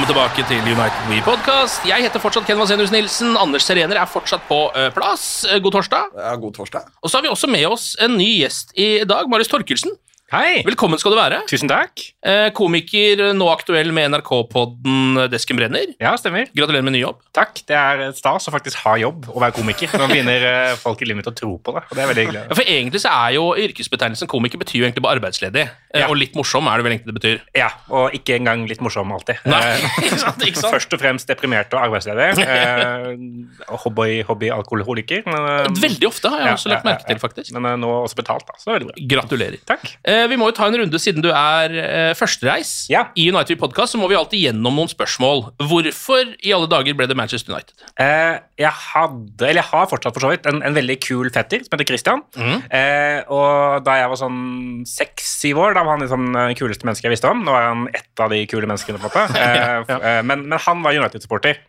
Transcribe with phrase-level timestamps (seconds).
[0.00, 1.82] Velkommen tilbake til United We Podcast.
[1.84, 3.34] Jeg heter fortsatt Ken Vasenius Nilsen.
[3.36, 5.44] Anders Serener er fortsatt på eh, plass.
[5.44, 6.14] Eh, God torsdag.
[6.16, 6.86] Ja, god torsdag.
[7.04, 9.92] Og så har vi også med oss en ny gjest i dag, Marius Torkelsen.
[10.30, 10.60] Hei!
[10.62, 11.40] Velkommen skal du være.
[11.50, 11.98] Tusen takk.
[12.22, 15.90] Eh, Komiker, nå aktuell med NRK-podden Desken brenner.
[15.98, 16.46] Ja, stemmer.
[16.54, 17.16] Gratulerer med ny jobb.
[17.34, 17.58] Takk.
[17.66, 19.90] Det er stas å faktisk ha jobb og være komiker.
[19.98, 22.24] Nå begynner eh, folk i livet mitt å tro på det, og det er veldig
[22.28, 22.42] hyggelig.
[22.46, 25.66] Ja, for egentlig så er jo yrkesbetegnelsen komiker betyr jo egentlig bare arbeidsledig.
[25.66, 26.06] Eh, Ja.
[26.06, 27.40] Og litt morsom er det vel egentlig det betyr.
[27.58, 29.42] Ja, og ikke engang litt morsom alltid.
[29.50, 30.76] Nei, Eh, ikke sant, ikke sant?
[30.76, 32.28] Først og fremst deprimert og arbeidsledig.
[32.46, 35.26] Eh, hobby, hobby alkoholiker.
[35.26, 37.50] Eh, Veldig ofte har jeg ja, også lagt ja, merke ja, til, faktisk.
[37.58, 38.54] Men eh, nå også betalt, da.
[38.62, 39.08] Så det er veldig bra.
[39.16, 39.58] Gratulerer.
[39.66, 39.90] Takk.
[40.20, 43.06] Eh, vi må jo ta en runde siden du er eh, førstereis Ja.
[43.16, 45.46] i United Podcast, så må vi alltid gjennom noen spørsmål.
[45.70, 47.74] Hvorfor i alle dager ble det Manchester United?
[48.00, 51.64] Eh, jeg hadde, eller jeg har fortsatt for så vidt, en, en veldig kul fetter
[51.64, 52.24] som heter Christian.
[52.36, 54.40] Eh, og da jeg var sånn
[54.88, 57.44] seks-syv år, da var han liksom det kuleste mennesket jeg visste om.
[57.46, 59.44] Nå er han ett av de kule menneskene, på en måte.
[59.90, 60.20] ja.
[60.26, 61.62] men, men han var United-supporter.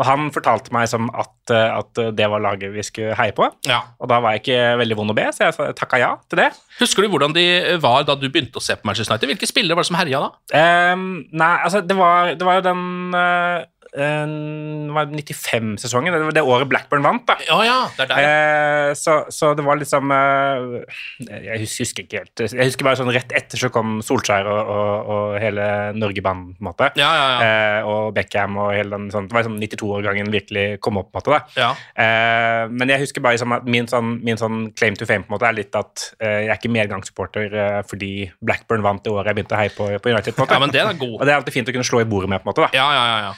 [0.00, 3.50] Og han fortalte meg som at, eh, at det var laget vi skulle heie på.
[3.68, 3.82] Ja.
[4.00, 6.50] Og da var jeg ikke veldig vond å be, så jeg takka ja til det.
[6.80, 7.46] Husker du hvordan de
[7.82, 9.34] var da du begynte å se på Manchester United?
[9.34, 10.30] Hvilke spillere var det som herja da?
[10.94, 16.68] Um, nei, altså, det var, det var jo den var 95-sesongen, det var det året
[16.70, 17.34] Blackburn vant, da.
[17.46, 18.18] Ja, ja, det er der.
[18.90, 20.58] Eh, så, så det var liksom eh,
[21.46, 24.60] Jeg hus- husker ikke helt Jeg husker bare sånn rett etter så kom Solskjær og,
[24.74, 25.64] og, og hele
[25.98, 26.86] Norge-banden, på en måte.
[27.00, 27.38] Ja, ja, ja.
[27.80, 31.18] Eh, og Beckham og hele den sånn Det var liksom 92-årgangen virkelig kom opp, på
[31.18, 31.30] en måte.
[31.36, 31.40] da.
[31.64, 31.70] ja.
[32.04, 35.30] Eh, men jeg husker bare liksom at min sånn, min sånn claim to fame på
[35.32, 38.12] en måte er litt at eh, jeg er ikke medgangssupporter eh, fordi
[38.44, 40.32] Blackburn vant det året jeg begynte å heie på, på United.
[40.36, 40.56] på en måte.
[40.58, 41.16] ja, men det er god.
[41.20, 42.66] Og det er alltid fint å kunne slå i bordet med, på en måte.
[42.66, 42.70] da.
[42.76, 43.34] Ja, ja, ja, ja.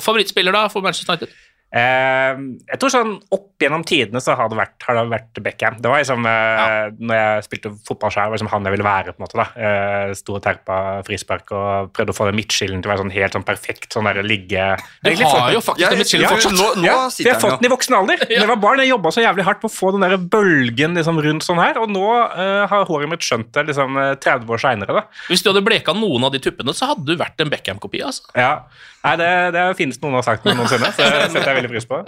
[0.00, 1.34] Favorittspiller da for Manchester United?
[1.76, 2.38] Eh,
[2.70, 5.76] jeg tror sånn opp gjennom tidene så har det vært, har det vært Beckham.
[5.82, 9.12] Det var liksom eh, Når jeg spilte fotball sjøl, var liksom han jeg ville være.
[9.12, 9.46] på en måte da.
[9.56, 13.12] Eh, Sto og terpa frispark og prøvde å få den midtskillen til å være sånn
[13.16, 13.88] helt sånn perfekt.
[13.92, 14.68] sånn der ligge...
[15.04, 16.56] Du har fått- jo faktisk Ja, midtskillen ja, fortsatt.
[16.56, 18.24] Nå, nå ja, jeg har fått den i voksen alder.
[18.24, 20.96] Da jeg var barn, jeg jobba så jævlig hardt på å få den der bølgen
[20.96, 24.48] liksom rundt sånn her, og nå eh, har håret mitt skjønt det liksom eh, 30
[24.56, 25.04] år seinere.
[25.28, 28.00] Hvis du hadde bleka noen av de tuppene, så hadde du vært en Beckham-kopi.
[28.06, 28.28] altså.
[28.38, 28.52] Ja.
[29.06, 32.02] Nei, det, det finnes noen har sagt noensinne, så det setter jeg veldig pris på.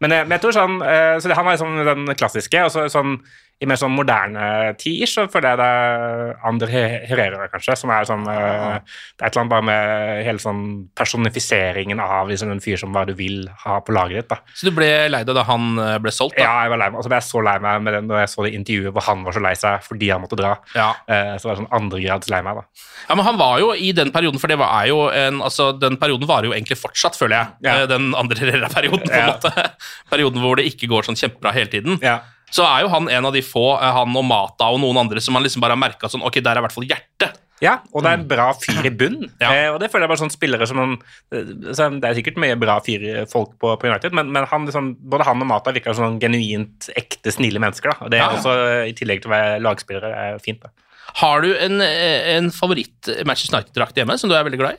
[0.00, 2.86] Men, jeg- men jeg tror sånn eh, Så han er liksom den klassiske, og så
[2.88, 3.18] sånn
[3.60, 7.90] i mer sånn moderne tid så føler jeg det er Andre He- Herrera, kanskje, som
[7.90, 8.76] er sånn eh,
[9.18, 10.60] Det er et eller annet bare med hele sånn
[10.94, 14.28] personifiseringen av liksom, en fyr som hva du vil ha på laget ditt.
[14.30, 14.38] da.
[14.54, 16.36] Så du ble lei deg da han eh, ble solgt?
[16.38, 16.44] da?
[16.46, 17.00] Ja, jeg var lei meg.
[17.00, 19.06] Og så ble jeg så lei meg med det, når jeg så det intervjuet hvor
[19.08, 20.54] han var så lei seg fordi han måtte dra.
[20.78, 20.88] Ja.
[21.10, 22.86] Eh, så var jeg sånn andregrads lei meg, da.
[23.08, 25.98] Ja, men han var jo i den perioden, for det var, jo en, altså, den
[26.00, 27.54] perioden varer jo egentlig fortsatt, føler jeg.
[27.68, 27.76] Ja.
[27.90, 29.68] Den andre Herrera-perioden, på en måte.
[30.14, 31.98] Perioden hvor det ikke går sånn kjempebra hele tiden.
[32.04, 32.20] Ja.
[32.50, 35.20] Så er jo han en av de få, eh, han og Mata og noen andre,
[35.20, 37.36] som man liksom bare har merka sånn Ok, der er i hvert fall hjertet.
[37.60, 39.24] Ja, og det er en bra fyr i bunn.
[39.42, 39.48] Ja.
[39.50, 40.92] eh, og det føler jeg bare sånn spillere som
[41.34, 44.64] eh, så Det er sikkert mye bra fyr, folk på, på United, men, men han,
[44.68, 47.90] liksom, både han og Mata virker som sånn genuint ekte, snille mennesker.
[47.90, 48.04] da.
[48.06, 48.36] Og det er Ja.
[48.38, 48.54] også,
[48.86, 50.62] I tillegg til å være lagspillere, er fint.
[50.62, 50.70] da.
[51.18, 54.74] Har du en, eh, en favoritt Manchester United-drakt hjemme som du er veldig glad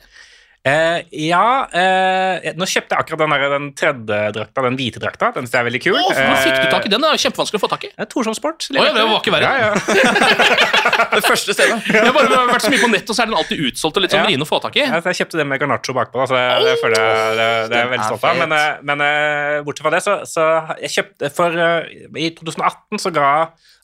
[0.60, 5.30] Eh, ja eh, Nå kjøpte jeg akkurat den, der, den tredje drakta, den hvite drakta.
[5.32, 5.96] Den synes jeg er veldig kul.
[5.96, 7.00] Oh, hvor fikk du tak i den?
[7.00, 7.90] Det er kjempevanskelig å få tak i.
[7.96, 8.66] Eh, Torshov Sport.
[8.74, 9.52] Oh, ja, det var ikke verre.
[9.56, 10.58] Ja, ja.
[11.16, 11.78] Det første stedet.
[11.88, 14.04] Jeg har bare vært så mye på nett, og så er den alltid utsolgt og
[14.04, 14.84] litt sånn vrien å få tak i.
[14.84, 17.82] Ja, jeg kjøpte den med garnaccio bakpå, så det, det føler jeg det, det er
[17.86, 18.40] jeg veldig stolt av.
[18.42, 20.46] Men, eh, men eh, bortsett fra det, så, så
[20.84, 23.30] jeg kjøpte For eh, i 2018 så ga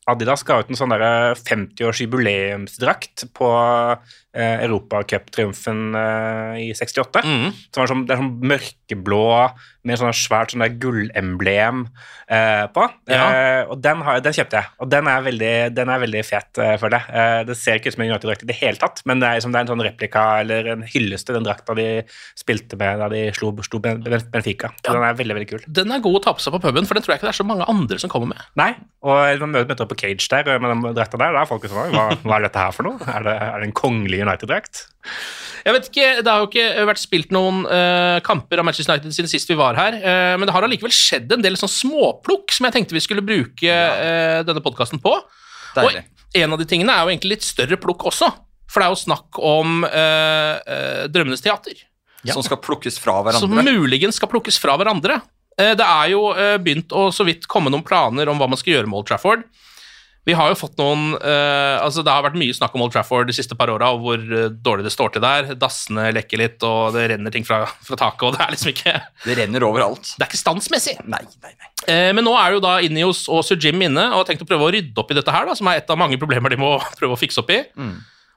[0.07, 7.25] Adidas ga ut en sånn derre 50-års jubileumsdrakt på eh, Europacuptriumfen eh, i 68.
[7.27, 7.49] Mm.
[7.75, 9.25] Var sånn, det er sånn mørkeblå
[9.87, 11.85] med sånn svært sånn gullemblem
[12.29, 12.87] eh, på.
[13.11, 13.27] Ja.
[13.27, 16.51] Eh, og den, har, den kjøpte jeg, og den er veldig, den er veldig fet,
[16.63, 17.15] eh, føler jeg.
[17.23, 19.39] Eh, det ser ikke ut som en United-drakt i det hele tatt, men det er,
[19.41, 21.89] liksom, det er en sånn replika eller en hyllest til den drakta de
[22.39, 24.73] spilte med da de slo, slo Ben- Ben- Benfica.
[24.83, 24.93] Ja.
[24.97, 25.65] den er veldig, veldig kul.
[25.81, 27.35] Den er god å ta på seg på puben, for den tror jeg ikke det
[27.35, 28.43] er så mange andre som kommer med.
[28.59, 28.73] Nei,
[29.07, 31.95] og man møter opp på Cage der med den drakta der, da er folk sånn
[31.95, 32.99] hva, hva er dette her for noe?
[33.07, 34.87] Er det, er det en kongelig United-drakt?
[35.67, 39.15] Jeg vet ikke, Det har jo ikke vært spilt noen uh, kamper av Manchester United
[39.15, 42.55] siden sist vi var her, eh, men det har allikevel skjedd en del sånn småplukk
[42.55, 45.13] som jeg tenkte vi skulle bruke eh, denne podkasten på.
[45.77, 46.05] Deilig.
[46.07, 48.31] Og en av de tingene er jo egentlig litt større plukk også,
[48.67, 51.79] for det er jo snakk om uh, Drømmenes teater.
[52.27, 53.45] Som skal plukkes fra hverandre.
[53.45, 55.21] Som muligens skal plukkes fra hverandre.
[55.57, 56.25] Det er jo
[56.61, 59.47] begynt å så vidt komme noen planer om hva man skal gjøre med Old Trafford.
[60.27, 63.29] Vi har jo fått noen uh, altså Det har vært mye snakk om Old Trafford
[63.31, 65.53] de siste par åra, og hvor uh, dårlig det står til der.
[65.61, 68.95] Dassene lekker litt, og det renner ting fra, fra taket, og det er liksom ikke
[69.23, 70.11] Det renner overalt.
[70.17, 70.97] Det er ikke standsmessig.
[71.07, 71.71] Nei, nei, nei.
[71.87, 74.49] Uh, Men nå er jo da Inios og Sir Jim inne og har tenkt å
[74.51, 76.59] prøve å rydde opp i dette her, da, som er et av mange problemer de
[76.59, 77.63] må prøve å fikse opp i.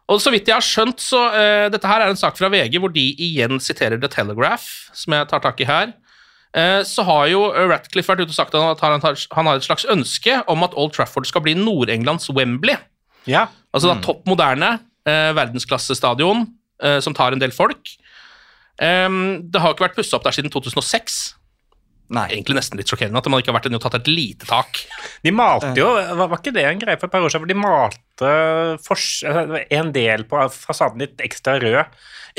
[0.10, 1.20] Og så vidt jeg har skjønt, så
[1.70, 4.66] dette her er en sak fra VG hvor de igjen siterer The Telegraph,
[4.98, 5.92] som jeg tar tak i her.
[6.58, 10.40] Eh, så har jo Ratcliffe vært ute og sagt at han har, et slags ønske
[10.50, 12.78] om at Old Trafford skal bli Nord-Englands Wembley.
[13.30, 13.48] Ja.
[13.76, 16.48] Altså da topp moderne, eh, verdensklassestadion
[16.82, 17.98] eh, som tar en del folk.
[18.80, 21.16] Det har ikke vært pussa opp der siden 2006.
[22.16, 22.30] Nei.
[22.32, 24.80] Egentlig nesten litt sjokkerende at man ikke har vært inne og tatt et lite tak.
[25.22, 27.52] De malte jo, var, var ikke det en greie for et par år siden, for
[27.52, 31.82] de malte altså, en del på fasaden litt ekstra rød,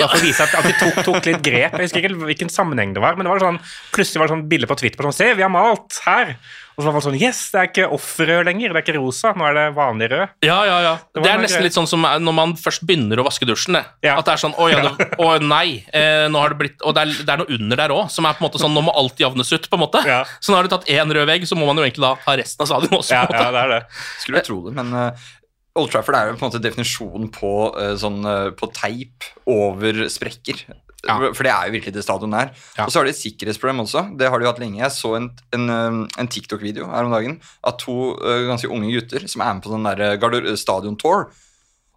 [0.00, 1.76] bare for å vise at, at de tok, tok litt grep.
[1.76, 3.60] Jeg husker ikke hvilken sammenheng det var, men det var sånn,
[3.92, 6.36] plutselig var det sånn bilde på Twitter på sånn, se, vi har malt her.
[6.78, 9.34] Og så var det sånn, yes, det er ikke offerrød lenger, det er ikke rosa,
[9.36, 10.30] nå er det vanlig rød.
[10.46, 10.92] Ja, ja, ja.
[11.12, 11.66] Det Det, er nesten greier.
[11.66, 13.76] litt sånn som når man først begynner å vaske dusjen.
[13.76, 13.82] Det.
[14.06, 14.14] Ja.
[14.16, 16.94] At det er sånn Å, ja, det, å nei, eh, nå har det blitt Og
[16.96, 18.82] det er, det er noe under der òg, som er på en måte sånn Nå
[18.86, 20.00] må alt jevnes ut, på en måte.
[20.08, 20.22] Ja.
[20.40, 22.38] Så nå har du tatt én rød vegg, så må man jo egentlig da ha
[22.40, 23.12] resten av stadion også.
[23.18, 23.44] Ja, på en måte.
[23.44, 24.00] ja, det er det.
[24.24, 25.28] Skulle tro det, men eh,
[25.78, 30.04] Old Trafford er jo på en måte definisjonen på, eh, sånn, eh, på teip over
[30.10, 30.64] sprekker.
[31.06, 31.14] Ja.
[31.32, 32.50] For det er jo virkelig det stadionet er.
[32.76, 32.84] Ja.
[32.84, 34.02] Og så har de et sikkerhetsproblem også.
[34.18, 34.80] Det har de jo hatt lenge.
[34.82, 39.26] Jeg så en, en, eh, en TikTok-video her om dagen av to ganske unge gutter
[39.30, 41.30] som er med på den der garder- stadion-tour.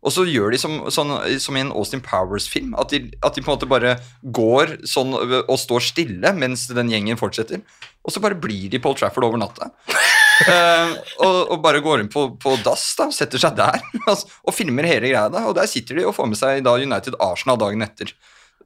[0.03, 3.41] Og så gjør de som, sånn, som i en Austin Powers-film, at, de- at de
[3.41, 3.97] på en måte bare
[4.35, 7.61] går sånn og står stille mens den gjengen fortsetter.
[8.05, 9.71] Og så bare blir de på Old Trafford over natta.
[10.49, 10.93] Eh,
[11.23, 13.79] og, og bare går inn på, på dass da, setter seg der
[14.13, 15.27] og filmer hele greia.
[15.31, 18.13] da, Og der sitter de og får med seg da United Arsenal dagen etter.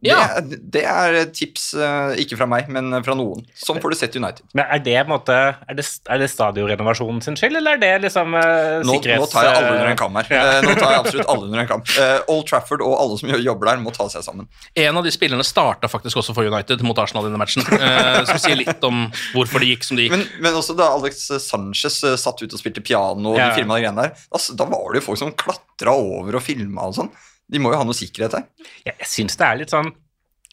[0.06, 0.40] Ja.
[0.46, 3.42] Det, det er et tips, eh, ikke fra meg, men fra noen.
[3.58, 4.46] Sånn får du sett United.
[4.58, 8.36] Men er det måte, er det, er det stadionrenovasjonen sin skyld, eller er det liksom
[8.38, 9.24] uh, Nå, sikkerhets...
[9.24, 10.30] nå tar jeg alle under en kam her.
[10.30, 10.44] Ja.
[10.58, 11.86] Eh, Nå tar jeg absolutt alle under en kam.
[11.98, 14.48] Uh, Old Trafford og alle som jobber der, må ta seg sammen.
[14.78, 17.66] En av de spillerne starta faktisk også for United mot Arsenal i denne matchen.
[17.66, 20.16] uh, som sier litt om hvorfor det gikk som det gikk.
[20.18, 23.50] Men, men også da Alex Sanchez eh, satt ut og spilte piano, og Ja.
[23.52, 26.44] de filma de greiene der, da, da var det jo folk som klatra over og
[26.46, 27.10] filma og sånn.
[27.48, 28.50] De må jo ha noe sikkerhet her.
[28.84, 29.94] Jeg, jeg syns det er litt sånn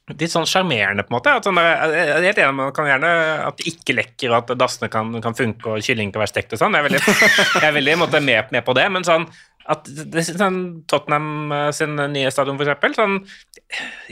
[0.05, 1.32] Litt sånn sjarmerende, på en måte.
[1.32, 3.13] At sånn, jeg er helt enig med kan gjerne
[3.46, 6.53] at det ikke lekker, og at dassene kan, kan funke, og kylling kan være stekt
[6.53, 6.77] og sånn.
[6.77, 7.15] Jeg er veldig,
[7.63, 9.24] jeg er veldig måte, med, med på det, men sånn
[9.72, 10.58] at det, sånn,
[10.90, 13.14] Tottenham eh, sin nye stadion, for eksempel, sånn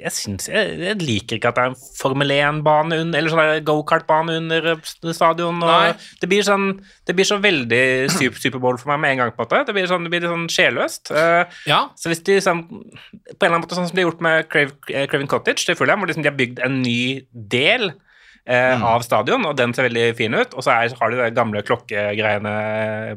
[0.00, 0.11] jeg,
[0.49, 4.71] jeg, jeg liker ikke at det er en Formel 1-bane under, eller sånn gokart-bane under
[4.73, 5.61] eh, stadion.
[5.62, 6.71] Og det, blir sånn,
[7.09, 7.82] det blir så veldig
[8.14, 9.35] Super- Superbowl for meg med en gang.
[9.37, 9.62] på en måte.
[9.68, 11.12] Det blir, sånn, det blir sånn sjelløst.
[11.12, 14.11] Eh, Ja, så hvis de sånn, på en eller annen måte sånn som de har
[14.11, 14.73] gjort med Crave,
[15.12, 16.99] Craven Cottage til Fulham, hvor liksom de har bygd en ny
[17.32, 17.92] del
[18.49, 21.29] eh, av stadion, og den ser veldig fin ut, og så er, har de de
[21.37, 22.55] gamle klokkegreiene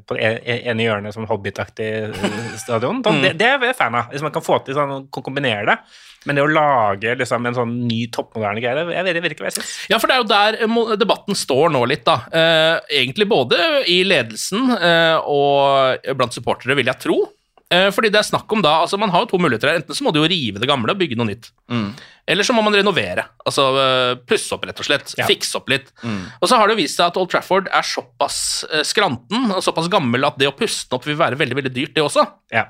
[0.06, 3.04] på det ene hjørnet som hobbytaktig eh, stadion.
[3.06, 4.12] Sånn, det, det er jeg fan av.
[4.14, 5.80] Hvis man kan få til sånn, kombinere det.
[6.26, 9.52] Men det å lage liksom, en sånn ny, toppmoderne greie, det jeg vet, ikke hva
[9.52, 9.74] jeg syns.
[9.92, 12.18] Ja, for det er jo der eh, debatten står nå litt, da.
[12.34, 13.60] Eh, egentlig både
[13.92, 17.20] i ledelsen eh, og blant supportere, vil jeg tro.
[17.74, 19.80] Eh, fordi det er snakk om da, altså Man har jo to muligheter her.
[19.80, 21.48] Enten så må du jo rive det gamle og bygge noe nytt.
[22.30, 23.24] Eller så må man renovere.
[23.46, 25.12] Altså øh, pusse opp, rett og slett.
[25.30, 25.90] Fikse opp litt.
[26.42, 28.38] Og så har det vist seg at Old Trafford er såpass
[28.70, 31.74] øh, skranten og såpass gammel at det å puste den opp vil være veldig veldig
[31.74, 32.26] dyrt, det også.
[32.54, 32.68] Ja.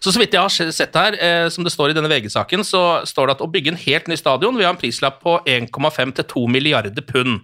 [0.00, 2.82] Så så vidt jeg har sett her, eh, som det står i denne VG-saken, så
[3.08, 6.16] står det at å bygge en helt ny stadion vil ha en prislapp på 1,5
[6.16, 7.42] til 2 milliarder pund.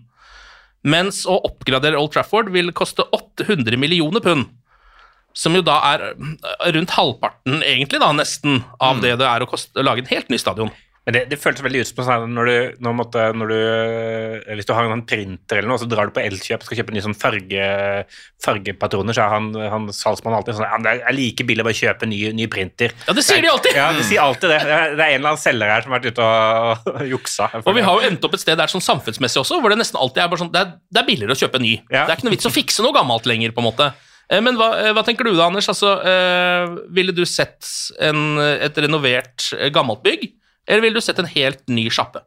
[0.87, 4.49] Mens å oppgradere Old Trafford vil koste 800 millioner pund.
[5.37, 9.51] Som jo da er øh, rundt halvparten, egentlig, da, nesten, av det det er å,
[9.51, 10.73] koste, å lage en helt ny stadion.
[11.07, 14.55] Men det, det føltes veldig ut som sånn når du, når, måtte, når du eh,
[14.59, 16.97] Hvis du har en printer eller noe, så drar du på Elkjøp og skal kjøpe
[16.97, 17.69] nye sånn farge,
[18.43, 21.79] fargepatroner, så er han, han salgsmannen alltid sånn ja, Det er like billig å bare
[21.79, 22.97] kjøpe ny, ny printer.
[23.07, 23.79] Ja, det sier de alltid!
[23.79, 24.59] Ja, de sier alltid det.
[24.67, 27.49] Det er, en eller annen selger her som har vært ute og, og juksa.
[27.63, 30.03] Og vi har jo endt opp et sted der sånn samfunnsmessig også, hvor det nesten
[30.03, 31.77] alltid er bare sånn Det er, det er billigere å kjøpe en ny.
[31.87, 33.93] Det er ikke noe vits å fikse noe gammelt lenger, på en måte.
[34.31, 35.69] Eh, Men hva, eh, hva tenker du da, Anders?
[35.71, 37.69] Altså, eh, ville du sett
[38.03, 40.33] en, et renovert gammelt bygg,
[40.67, 42.25] eller ville du sett en helt ny sjappe?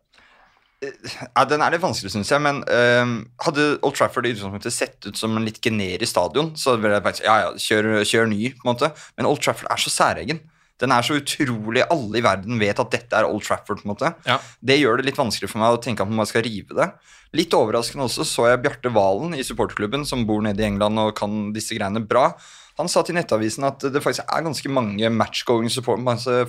[0.80, 2.40] Ja, Den er litt vanskelig, syns jeg.
[2.40, 6.78] Men øhm, hadde Old Trafford i utgangspunktet sett ut som en litt generisk stadion, så
[6.80, 8.92] ville jeg faktisk ja, ja, kjør, kjør ny, på en måte.
[9.20, 10.40] Men Old Trafford er så særegen.
[10.80, 13.82] Den er så utrolig Alle i verden vet at dette er Old Trafford.
[13.82, 14.14] på en måte.
[14.28, 14.40] Ja.
[14.62, 16.90] Det gjør det litt vanskelig for meg å tenke at man skal rive det.
[17.38, 21.14] Litt overraskende også så jeg Bjarte Valen i supporterklubben, som bor nede i England og
[21.20, 22.32] kan disse greiene bra.
[22.80, 25.70] Han sa til Nettavisen at det faktisk er ganske mange matchgoing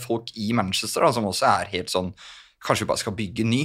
[0.00, 2.14] folk i Manchester da, som også er helt sånn
[2.60, 3.60] Kanskje vi bare skal bygge ny.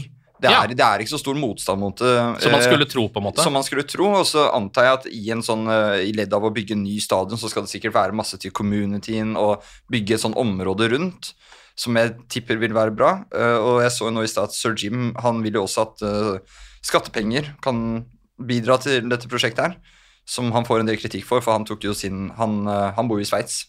[0.46, 0.62] Det Ja.
[0.64, 2.14] er, det er ikke så stor motstand mot det.
[2.44, 3.42] Som man eh, skulle tro, på en måte.
[3.44, 6.34] som man skulle tro, og så antar jeg at i en sånn eh, i ledd
[6.38, 9.66] av å bygge en ny stadion, så skal det sikkert være masse til communityen og
[9.92, 11.34] bygge et sånn område rundt,
[11.76, 13.26] som jeg tipper vil være bra.
[13.36, 15.88] Eh, og jeg så jo nå i stad at sir Jim han vil jo også
[15.90, 18.06] at eh, skattepenger kan
[18.40, 19.78] bidra til dette prosjektet her,
[20.26, 23.26] som han får en del kritikk for, for han sin Han, eh, han bor i
[23.26, 23.66] Sveits.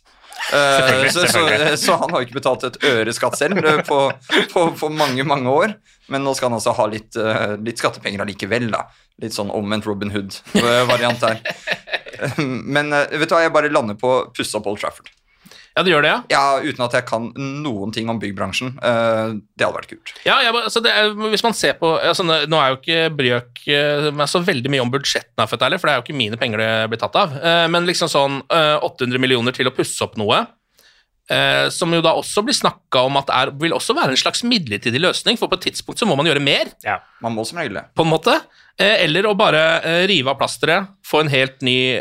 [0.53, 3.99] Eh, så, så, så han har ikke betalt et øre skatt selv eh, på,
[4.53, 5.77] på, på mange, mange år.
[6.13, 8.85] Men nå skal han altså ha litt, eh, litt skattepenger allikevel, da.
[9.23, 11.41] Litt sånn omvendt Robin Hood-variant her.
[12.77, 15.11] Men vet du hva, jeg bare lander på pusse opp Old Trafford.
[15.77, 16.21] Ja, det gjør det, ja.
[16.33, 18.73] Ja, Uten at jeg kan noen ting om byggbransjen.
[18.81, 20.13] Eh, det hadde vært kult.
[20.25, 23.65] Ja, ja altså det er, Hvis man ser på altså Nå er jo ikke Brøk
[23.69, 26.71] eh, meg så veldig mye om budsjettene, for, det er jo ikke mine penger det
[26.93, 27.35] blir tatt av.
[27.37, 30.39] Eh, Men liksom sånn eh, 800 millioner til å pusse opp noe,
[31.29, 34.47] eh, som jo da også blir snakka om at er, vil også være en slags
[34.49, 37.03] midlertidig løsning, for på et tidspunkt så må man gjøre mer, Ja.
[37.21, 38.39] Man må som regel på en måte.
[38.77, 41.97] Eller å bare rive av plasteret, få en helt ny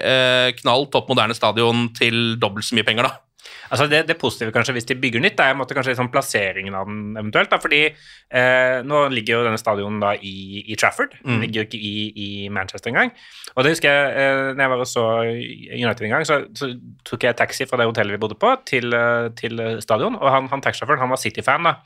[0.60, 3.25] knall, topp moderne stadion til dobbelt så mye penger, da.
[3.70, 6.90] Altså det, det positive kanskje hvis de bygger nytt, er måtte kanskje liksom plasseringen av
[6.90, 7.52] den eventuelt.
[7.52, 11.68] Da, fordi eh, nå ligger jo denne stadionen da i, i Trafford, den ligger jo
[11.70, 13.14] ikke i, i Manchester engang.
[13.56, 16.72] Og det husker jeg eh, når jeg var og så United en gang, så, så
[17.08, 20.20] tok jeg taxi fra det hotellet vi bodde på, til, eh, til stadion.
[20.22, 21.72] Og han, han taxisjåføren han var City-fan.
[21.72, 21.78] da,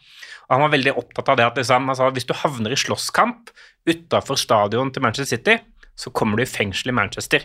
[0.50, 3.52] og han var veldig opptatt av det at liksom, sa, hvis du havner i slåsskamp
[3.90, 5.60] utafor stadion til Manchester City,
[6.00, 7.44] så kommer du i fengsel i Manchester.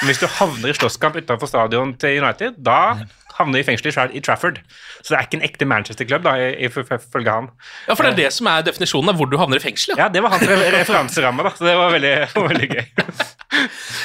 [0.00, 2.96] Men hvis du havner i slåsskamp utenfor stadion til United, da
[3.40, 4.60] havner i fengsel i Trafford.
[5.00, 7.50] Så det er ikke en ekte Manchester-klubb, da, i- ifølge han.
[7.88, 9.96] Ja, For det er det som er definisjonen av hvor du havner i fengsel.
[9.96, 12.14] Ja, Ja, det var hans referanseramme, da, så det var veldig,
[12.50, 12.84] veldig gøy.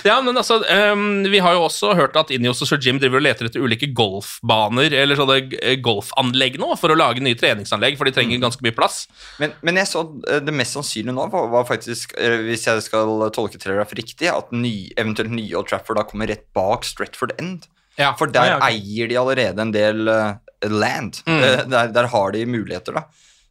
[0.06, 0.58] Ja, men altså,
[0.94, 3.62] um, Vi har jo også hørt at Ineos og Sir Jim driver og leter etter
[3.64, 8.42] ulike golfbaner eller sånne eh, golfanlegg nå for å lage nye treningsanlegg, for de trenger
[8.42, 9.04] ganske mye plass.
[9.42, 12.84] Men, men jeg så eh, det mest sannsynlige nå var, var faktisk, eh, hvis jeg
[12.88, 17.34] skal tolke Telegraph riktig, at ny, eventuelt nye Old Trafford da kommer rett bak Stretford
[17.42, 17.70] End.
[17.98, 18.74] Ja, For der Ja, ja, ok.
[18.74, 20.36] eier de allerede en del uh,
[20.70, 21.22] land.
[21.26, 21.40] Mm.
[21.44, 23.06] Eh, der, der har de muligheter, da.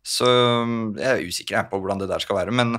[0.04, 2.52] Så mm, jeg er usikker jeg, på hvordan det der skal være.
[2.52, 2.76] Men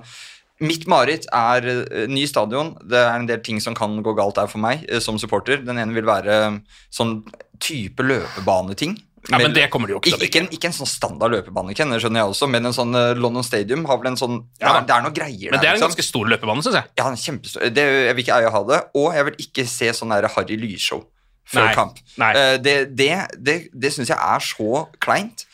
[0.61, 2.75] mitt mareritt er uh, ny stadion.
[2.85, 5.63] Det er en del ting som kan gå galt der for meg som supporter.
[5.65, 6.61] Den ene vil være eh,
[6.93, 7.19] sånn
[7.61, 8.97] type løpebaneting.
[9.25, 10.89] Ja, men det kommer de jo ikke til å ikke, ikke, en, ikke en sånn
[10.89, 14.35] standard løpebane, Ken, skjønner jeg også, men en sånn London Stadium har vel en sånn
[14.59, 15.87] Ja, det, er, Det er noe greier Men det er en liksom.
[15.87, 16.91] ganske stor løpebane, syns jeg.
[16.99, 18.79] Ja, en kjempestor det, Jeg vil ikke eie ha det.
[19.01, 21.01] Og jeg vil ikke se sånn Harry Lysshow
[21.45, 21.99] før Nei, kamp.
[22.17, 22.31] nei.
[22.35, 25.45] Eh, det det, det, det syns jeg er så kleint.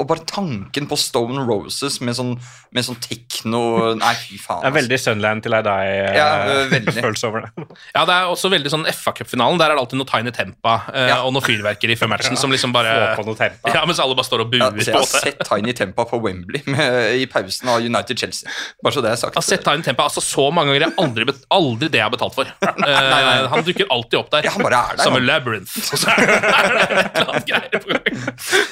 [0.00, 2.32] Og bare tanken på Stone Roses med sånn,
[2.72, 3.60] med sånn tekno
[3.98, 4.62] Nei, fy faen.
[4.64, 7.66] Det er veldig Sunland til ei deg-følelse Ja, over det.
[7.96, 9.60] Ja, Det er også veldig sånn FA Cup-finalen.
[9.60, 11.18] Der er det alltid noe Tiny Tempa eh, Ja.
[11.26, 13.74] og noe fyrverkeri før matchen som liksom bare Få på noe tempa.
[13.74, 14.64] Ja, Mens alle bare står og buer.
[14.64, 18.48] Ja, på så jeg har sett Tiny Tempa på Wembley med, i pausen av United-Chelsea.
[18.82, 19.36] Bare så det er sagt.
[19.36, 20.86] Jeg har sett Tiny Tempa altså så mange ganger.
[20.88, 22.48] Jeg aldri, bet aldri det jeg har betalt for.
[22.90, 24.46] Eh, han dukker alltid opp der.
[24.46, 25.74] Ja, han bare er der, Som en labyrinth.
[26.00, 28.20] Så er det er det et eller annet greier på gang.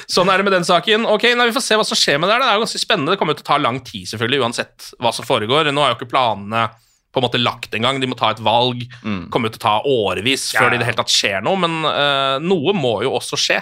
[0.09, 1.05] Sånn er det med den saken.
[1.19, 2.37] Ok, nei, Vi får se hva som skjer med det.
[2.37, 2.45] her.
[2.45, 3.13] Det er jo ganske spennende.
[3.13, 5.69] Det kommer til å ta lang tid, selvfølgelig, uansett hva som foregår.
[5.75, 6.69] Nå er jo ikke planene
[7.09, 7.99] på en måte lagt engang.
[7.99, 8.85] De må ta et valg.
[9.03, 9.27] Mm.
[9.33, 11.81] kommer til å ta årevis Ja, før det i det hele tatt skjer noe, men
[11.83, 13.59] uh, noe må jo også skje.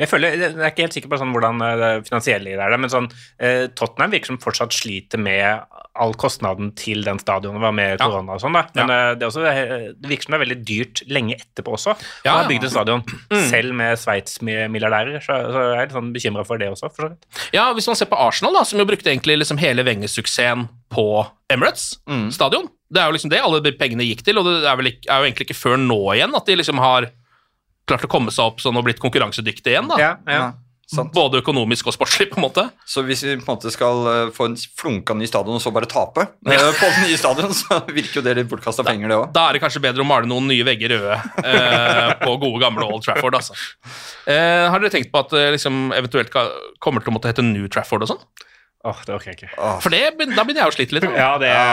[0.00, 2.76] Jeg føler, jeg er ikke helt sikker på sånn hvordan eh, det finansielle det er,
[2.80, 5.66] men sånn, eh, Tottenham virker som fortsatt sliter med
[5.96, 8.56] all kostnaden til den stadionet var med korona og sånn.
[8.56, 8.66] da.
[8.76, 8.98] Men ja.
[9.16, 11.96] det, er også, eh, det virker som det er veldig dyrt lenge etterpå også.
[12.26, 13.04] Ja, å ha bygd et stadion,
[13.52, 15.20] selv med Sveits-milliardærer.
[15.24, 16.90] Så, så jeg er litt sånn bekymra for det også.
[16.92, 17.44] for så vidt.
[17.56, 21.06] Ja, Hvis man ser på Arsenal, da, som jo brukte egentlig liksom hele Wenger-suksessen på
[21.50, 21.96] Emirates
[22.34, 25.08] stadion Det er jo liksom det alle de pengene gikk til, og det er, ikke,
[25.10, 27.08] er jo egentlig ikke før nå igjen at de liksom har
[27.88, 29.90] klart å komme seg opp sånn og blitt konkurransedyktig igjen.
[29.90, 29.98] da.
[30.02, 30.46] Ja, ja.
[30.86, 31.10] Sant.
[31.16, 32.62] Både økonomisk og sportslig, på en måte.
[32.86, 35.72] Så hvis vi på en måte skal eh, få en flunka ny stadion og så
[35.74, 36.60] bare tape ja.
[36.78, 39.26] på den nye stadion, så virker jo det litt bortkasta penger, det òg.
[39.34, 42.86] Da er det kanskje bedre å male noen nye vegger røde eh, på gode, gamle
[42.86, 43.34] Old Trafford.
[43.40, 43.58] altså.
[44.30, 47.66] Eh, har dere tenkt på at det liksom, eventuelt kommer til å måtte hete New
[47.66, 48.22] Trafford og sånn?
[48.86, 49.48] Åh, det orker jeg ikke.
[49.82, 50.00] For det,
[50.36, 51.06] da begynner jeg å slite litt.
[51.16, 51.64] Ja, det Ja,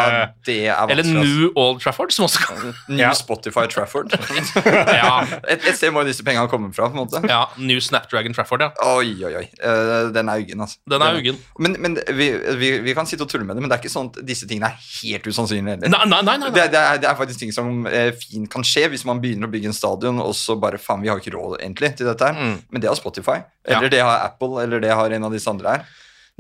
[0.48, 1.06] det er Eller.
[1.06, 2.74] New Old Trafford, som også kan.
[2.90, 3.12] New Ja.
[3.18, 4.16] Spotify Trafford.
[4.94, 6.88] Ja, Et, et sted må jo disse pengene komme fra.
[6.90, 7.22] på en måte.
[7.30, 8.72] ja New Snapdragon Trafford, ja.
[8.96, 9.46] Oi, oi, oi.
[9.62, 10.80] Eh, den er uggen, altså.
[10.90, 11.38] Den er uggen.
[11.62, 13.94] Men, men vi, vi, vi kan sitte og tulle med det, men det er ikke
[13.94, 15.94] sånn at disse tingene er helt usannsynlige heller.
[15.94, 16.38] Nei, nei, nei.
[16.46, 19.22] nei, Det, det, er, det er faktisk ting som eh, fint kan skje hvis man
[19.24, 22.10] begynner å bygge en stadion, og så bare faen, vi har ikke råd egentlig til
[22.10, 22.40] dette her.
[22.40, 22.58] Mm.
[22.74, 23.78] Men det har Spotify, Ja.
[23.78, 25.86] eller det har Apple, eller det har en av disse andre her.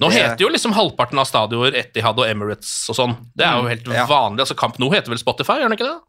[0.04, 3.16] Nå det- heter jo liksom halvparten av stadioner Etihad og Emirates og sånn.
[3.36, 4.06] Det er jo helt Ja.
[4.10, 4.40] vanlig.
[4.46, 6.00] altså Camp Nou heter vel Spotify, gjør den ikke det?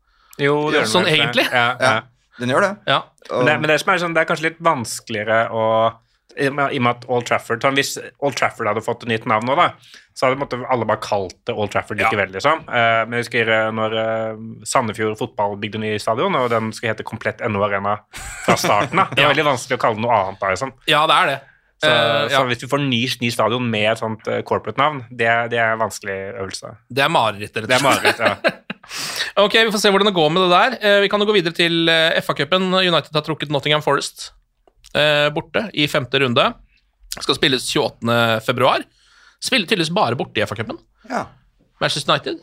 [0.44, 1.44] Jo, det gjør Sånn den egentlig.
[1.52, 1.92] Ja, ja.
[1.94, 2.00] Ja,
[2.40, 2.72] den gjør det.
[2.88, 3.02] Ja.
[3.30, 5.66] Og, Men, det, men det, som er sånn, det er kanskje litt vanskeligere å
[6.36, 9.46] i og med at Old Trafford sånn, Hvis Old Trafford hadde fått et nytt navn
[9.46, 9.68] nå, da,
[10.18, 12.32] så hadde måtte alle bare kalt det Old Trafford likevel.
[12.32, 12.64] liksom.
[12.66, 14.34] Eh, men jeg husker eh, når eh,
[14.66, 18.00] Sandefjord fotball bygde ny stadion, og den skal hete Komplett NO Arena
[18.44, 19.10] fra starten av.
[19.14, 19.32] Det er Ja.
[19.32, 20.46] veldig vanskelig å kalle det noe annet da.
[20.50, 20.72] liksom.
[20.90, 21.40] ja, det er det.
[21.84, 22.38] Så, uh, ja.
[22.38, 25.74] så hvis du får ny, ny stadion med et sånt eh, corporate-navn, det, det er
[25.74, 26.72] en vanskelig øvelse.
[26.88, 28.34] Det er marerittet, Det er mareritt, ja.
[29.44, 30.74] Ok, Vi får se hvordan det går med det der.
[30.84, 31.88] Eh, Vi kan jo gå videre til
[32.24, 32.66] FA-cupen.
[32.82, 34.28] United har trukket Nottingham Forest
[34.94, 36.44] eh, borte i femte runde.
[37.16, 38.18] Skal spilles 28.
[38.46, 38.84] februar.
[39.44, 40.78] Spiller tydeligvis bare borte i FA-cupen.
[41.10, 41.24] ja,
[41.82, 42.38] Manchester United.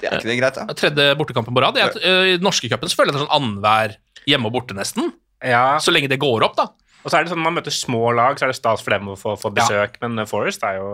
[0.00, 0.74] det er ikke det greit, da?
[0.76, 1.76] Tredje bortekampen på rad.
[1.78, 3.94] I den norske cupen føler jeg det er sånn annenhver
[4.26, 5.12] hjemme og borte, nesten.
[5.44, 5.76] ja.
[5.82, 6.66] Så lenge det går opp, da.
[7.06, 8.90] Og så er det sånn når man møter små lag, så er det stas for
[8.96, 10.88] dem å få, få besøk, men eh, Forest er jo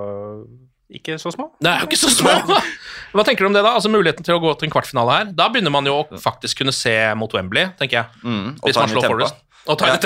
[0.92, 1.47] ikke så små.
[1.64, 2.35] Det er jo ikke så små.
[3.16, 3.73] Hva tenker du om det, da?
[3.78, 5.31] Altså Muligheten til å gå til en kvartfinale her.
[5.38, 8.21] Da begynner man jo å faktisk kunne se mot Wembley, tenker jeg.
[8.26, 9.09] Mm, Hvis man slår.
[9.09, 9.40] Forest.
[9.71, 9.99] Og Tiny ja.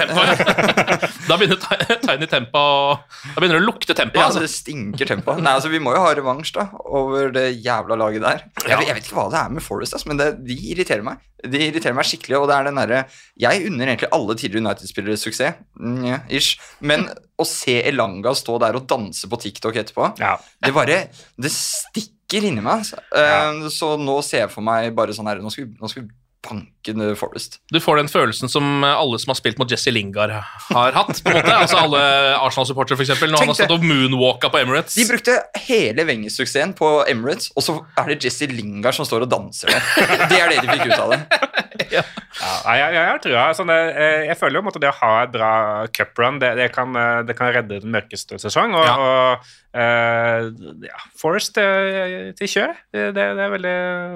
[1.29, 2.61] da begynner Ti- Tiny Tempo
[2.99, 4.19] Da begynner det å lukte tempo.
[4.21, 4.43] Ja, altså.
[4.45, 5.33] det stinker tempo.
[5.41, 8.43] Nei, altså, Vi må jo ha revansj da, over det jævla laget der.
[8.67, 11.03] Jeg, vet- jeg vet ikke hva det er med Forest, altså, men det, de irriterer
[11.07, 11.23] meg.
[11.47, 13.01] De irriterer meg skikkelig, og det er den derre
[13.41, 16.59] Jeg unner egentlig alle tidligere United-spillere suksess, Nja, ish.
[16.81, 17.09] men
[17.41, 20.37] å se Elanga stå der og danse på TikTok etterpå, Ja.
[20.65, 21.01] det bare
[21.37, 22.81] Det stikker inni meg.
[22.85, 23.01] Altså.
[23.15, 26.03] Eh, Så nå ser jeg for meg bare sånn her Nå skal vi, nå skal
[26.03, 26.09] vi
[26.47, 26.73] banke
[27.19, 27.19] forrest.
[27.27, 27.57] Forest.
[27.75, 31.19] Du får den følelsen som alle som har spilt mot Jesse Lingard, har hatt.
[31.25, 31.55] på en måte.
[31.57, 32.03] Altså Alle
[32.39, 33.15] Arsenal-supportere, f.eks.
[33.25, 34.95] Når han har stått og moonwalka på Emirates.
[34.95, 35.35] De brukte
[35.67, 39.91] hele Wenger-suksessen på Emirates, og så er det Jesse Lingard som står og danser der.
[40.31, 41.23] Det er det de fikk ut av det.
[41.87, 42.01] Ja,
[42.41, 42.73] ja.
[42.73, 45.11] jeg, jeg, jeg tror jeg, sånn, det- eh, jeg føler jo på det å ha
[45.27, 45.51] et bra
[45.95, 48.75] cuprun, det, det, kan, eh, det kan redde den mørkeste sesong.
[48.75, 48.97] Og, Ja.
[48.97, 50.55] og Uh,
[50.87, 53.73] ja, Forest eh, til kjør, det, det, er veldig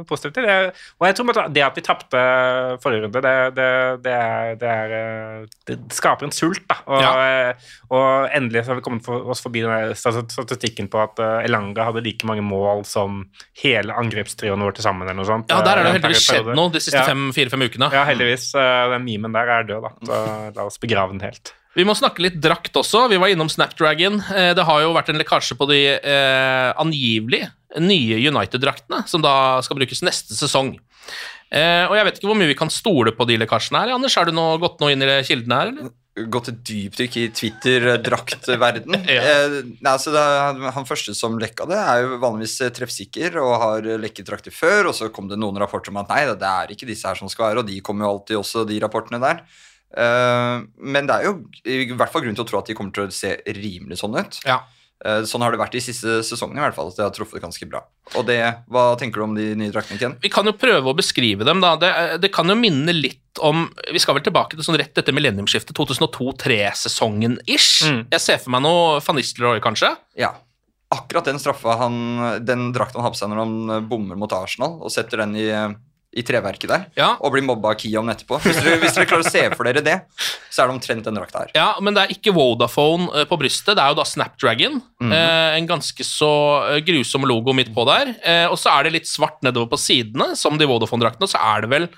[0.08, 0.38] positivt.
[0.40, 0.54] Det,
[0.96, 2.19] og jeg tror det at vi tapte
[2.82, 3.68] forrige runde, det, det,
[4.04, 6.62] det, er, det, er, eh, det skaper en sult.
[6.70, 6.76] da.
[6.86, 7.52] Og, ja.
[7.90, 11.88] og endelig så har vi kommet for, oss forbi den statistikken på at eh, Elanga
[11.90, 13.22] hadde like mange mål som
[13.62, 15.06] hele angrepstrioen vår til sammen.
[15.08, 15.50] eller noe sånt.
[15.52, 17.06] Ja, der er det eh, heldigvis skjedd noe de siste Ja.
[17.08, 17.90] fem- fire-fem ukene.
[17.94, 18.50] Ja, heldigvis.
[18.54, 19.94] eh, Den memen der er død, da.
[20.06, 20.20] Så
[20.56, 21.54] la oss begrave den helt.
[21.78, 23.04] Vi må snakke litt drakt også.
[23.12, 24.18] Vi var innom Snapdragon.
[24.34, 27.44] Eh, Det har jo vært en lekkasje på de eh, angivelig
[27.78, 30.72] nye United-draktene, som da skal brukes neste sesong.
[31.50, 33.96] Eh, og jeg vet ikke hvor mye vi kan stole på de lekkasjene her.
[33.96, 35.96] Anders, har du nå gått noe inn i kildene her, eller?
[36.30, 38.98] Gått et dypdykk i Twitter-draktverden.
[39.10, 39.22] Ja.
[39.24, 43.54] eh, nei, altså er, han første som lekka det, er jo vanligvis eh, treffsikker og
[43.62, 46.50] har eh, lekket drakter før, og så kom det noen rapporter om at nei, det
[46.50, 49.22] er ikke disse her som skal være, og de kommer jo alltid også, de rapportene
[49.22, 49.42] der.
[49.90, 52.94] Eh, men det er jo i hvert fall grunn til å tro at de kommer
[52.94, 54.38] til å se rimelig sånn ut.
[54.46, 54.60] Ja.
[55.00, 57.40] Eh, sånn har det vært de siste sesongene i hvert fall, at det har truffet
[57.40, 57.80] ganske bra.
[58.20, 58.36] Og det,
[58.68, 60.16] hva tenker du om de nye draktene, Ken?
[60.20, 61.72] Vi kan jo prøve å beskrive dem, da.
[61.80, 65.14] Det, det kan jo minne litt om Vi skal vel tilbake til sånn rett etter
[65.16, 67.86] millenniumsskiftet, 2002-3-sesongen ish.
[67.88, 68.00] Mm.
[68.12, 69.94] Jeg ser for meg noe Van Nistelrooy, kanskje.
[70.20, 70.34] Ja.
[70.92, 71.94] Akkurat den straffa han,
[72.44, 75.46] den drakten han har på seg når han bommer mot Arsenal og setter den i,
[76.12, 77.12] i treverket der, Ja.
[77.22, 78.40] og blir mobba av Kion etterpå.
[78.42, 79.94] Hvis dere, hvis dere klarer å se for dere det,
[80.50, 81.50] så er det omtrent den drakta her.
[81.54, 84.80] Ja, men det er ikke Vodafone eh, på brystet, det er jo da Snapdragon.
[85.00, 85.12] Mhm.
[85.14, 86.30] Eh, en ganske så
[86.74, 88.14] eh, grusom logo midt på der.
[88.26, 91.22] Eh, og så er det litt svart nedover på sidene, som de Vodafone-draktene.
[91.22, 91.88] Og så er det vel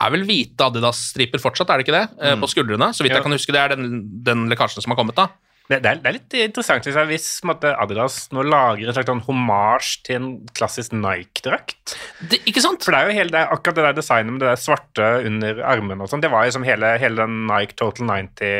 [0.00, 2.06] er vel hvite Adidas-striper fortsatt, er det ikke det?
[2.24, 2.88] Eh, På skuldrene.
[2.96, 3.18] Så vidt Ja.
[3.20, 5.28] jeg kan huske, det er den, den lekkasjen som har kommet, da.
[5.70, 9.06] Det, det, er, det er litt interessant jeg, hvis måtte, Adidas nå lager en slags
[9.06, 11.94] sånn hommage til en klassisk Nike-drakt.
[12.42, 12.82] Ikke sant?
[12.82, 15.10] For det er jo hele, det er akkurat det der designet med det der svarte
[15.28, 16.22] under armen og sånn.
[16.24, 18.50] Det var jo som hele, hele den Nike Total 90,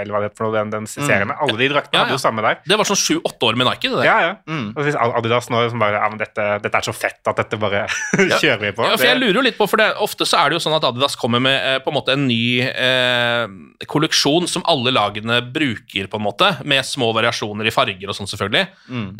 [0.00, 1.30] eller hva det heter for noe, den, den serien.
[1.36, 2.58] Alle de draktene Ja, hadde jo samme der.
[2.66, 4.08] Det var sånn sju-åtte år med Nike, det der.
[4.10, 4.58] Ja, ja.
[4.74, 7.58] Og hvis Adidas nå liksom bare Ja, men dette, dette er så fett at dette
[7.60, 7.84] bare
[8.42, 8.86] kjører vi på.
[8.90, 10.76] Ja, for jeg lurer jo litt på, for det, Ofte så er det jo sånn
[10.78, 13.46] at Adidas kommer med eh, på en måte en ny eh,
[13.90, 18.28] kolleksjon som alle lagene bruker, på en måte, med små variasjoner i farger og sånn,
[18.30, 18.66] selvfølgelig.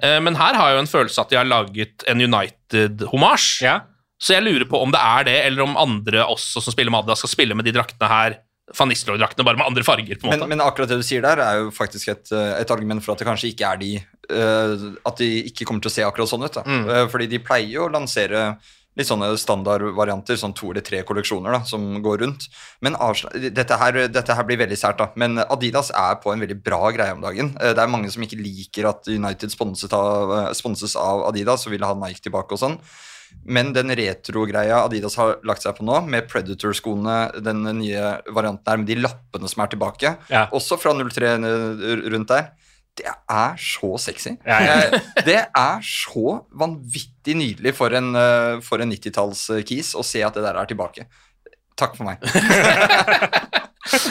[0.02, 3.48] Eh, men her har jeg jo en følelse at de har laget en United-homasj.
[3.66, 3.80] Ja.
[4.20, 7.04] Så jeg lurer på om det er det, eller om andre også som spiller med
[7.04, 8.40] Adidas, skal spille med de draktene her,
[8.76, 10.18] Van Nistelrooy-draktene, bare med andre farger.
[10.20, 10.48] på en måte.
[10.48, 13.22] men akkurat det du sier der, er jo faktisk et, eh, et argument for at
[13.22, 13.92] det kanskje ikke er de
[14.30, 16.54] uh, At de ikke kommer til å se akkurat sånn ut.
[16.54, 16.62] Da.
[16.62, 16.84] Mm.
[16.86, 18.52] Uh, fordi de pleier jo å lansere
[19.00, 22.46] litt sånne standardvarianter, sånn to eller tre kolleksjoner da, som går rundt.
[22.84, 22.96] Men
[23.50, 25.08] dette, her, dette her blir veldig sært, da.
[25.20, 27.54] Men Adidas er på en veldig bra greie om dagen.
[27.60, 31.66] Eh, Det er mange som ikke liker at United sponset av, eh, sponses av Adidas
[31.66, 32.78] og vil ha Nike tilbake og sånn.
[33.46, 38.76] Men den retro-greia Adidas har lagt seg på nå, med Predator-skoene, den nye varianten her
[38.82, 40.46] med de lappene som er tilbake, Ja.
[40.50, 41.38] også fra 03
[42.10, 42.50] rundt der,
[43.00, 44.34] det er så sexy.
[44.46, 44.76] Ja, ja.
[44.92, 50.36] Eh, Det er så vanvittig nydelig for en, eh, for en 90-talls-kis å se at
[50.36, 51.06] det der er tilbake.
[51.80, 52.20] Takk for meg.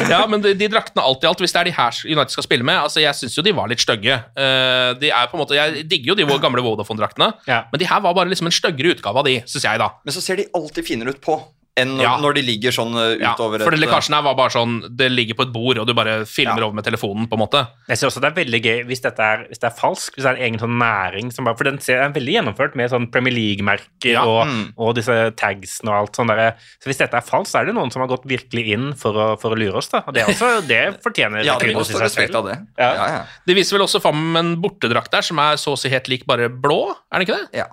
[0.10, 2.46] ja, men de, de draktene alt i alt, hvis det er de her United skal
[2.48, 4.16] spille med altså Jeg syns jo de var litt stygge.
[4.34, 7.62] Uh, de er på en måte, Jeg digger jo de gamle Vodafone-draktene, Ja.
[7.72, 9.92] men de her var bare liksom en styggere utgave av de, syns jeg, da.
[10.04, 11.38] Men så ser de alltid finere ut på
[11.82, 12.14] enn når, Ja.
[12.22, 14.76] når de ligger sånn utover Ja, for den et, eh, lekkasjen her var bare sånn
[14.96, 16.68] Det ligger på et bord, og du bare filmer Ja.
[16.68, 17.62] over med telefonen, på en måte.
[17.88, 20.24] Jeg synes også det er veldig gøy hvis, dette er, hvis det er falsk, hvis
[20.24, 22.90] det er en egen sånn næring som bare, For den ser, er veldig gjennomført med
[22.92, 24.74] sånn Premier League-merker Ja, og, mm.
[24.78, 26.54] og disse tagsene og alt sånn der.
[26.80, 29.14] Så hvis dette er falskt, så er det noen som har gått virkelig inn for
[29.14, 30.04] å, for å lure oss, da.
[30.08, 32.60] Og det, er også, det fortjener Ja, det må stå respekt av det.
[32.78, 32.94] Ja.
[32.94, 33.24] Ja, ja.
[33.48, 36.26] De viser vel også fram en bortedrakt der som er så å si helt lik,
[36.30, 37.60] bare blå, er det ikke det?
[37.64, 37.68] ja.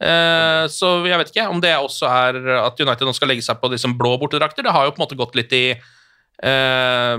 [0.00, 3.60] Eh, så jeg vet ikke om det også er at United nå skal legge seg
[3.60, 4.64] på liksom blå bortedrakter.
[4.64, 7.16] Det har jo på en måte gått litt i uh,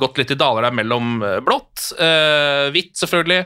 [0.00, 3.44] Gått litt i daler der mellom eh, blått, uh, hvitt selvfølgelig,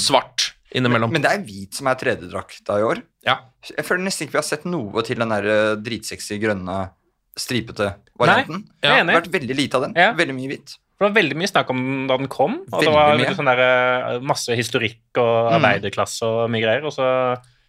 [0.00, 1.12] svart innimellom.
[1.12, 3.04] Men det er hvit som er tredjedrakta i år.
[3.28, 3.40] ja.
[3.68, 6.76] Jeg føler nesten ikke vi har sett noe til den der dritsexy grønne
[7.36, 8.62] stripete varianten.
[8.80, 9.96] jeg er Det har vært veldig lite av den.
[9.98, 10.12] Ja.
[10.16, 10.76] Veldig mye hvitt.
[10.96, 13.34] For det var veldig mye snakk om da den kom, og det var mye.
[13.36, 17.10] sånn der, masse historikk og arbeiderklasse og mye greier, og så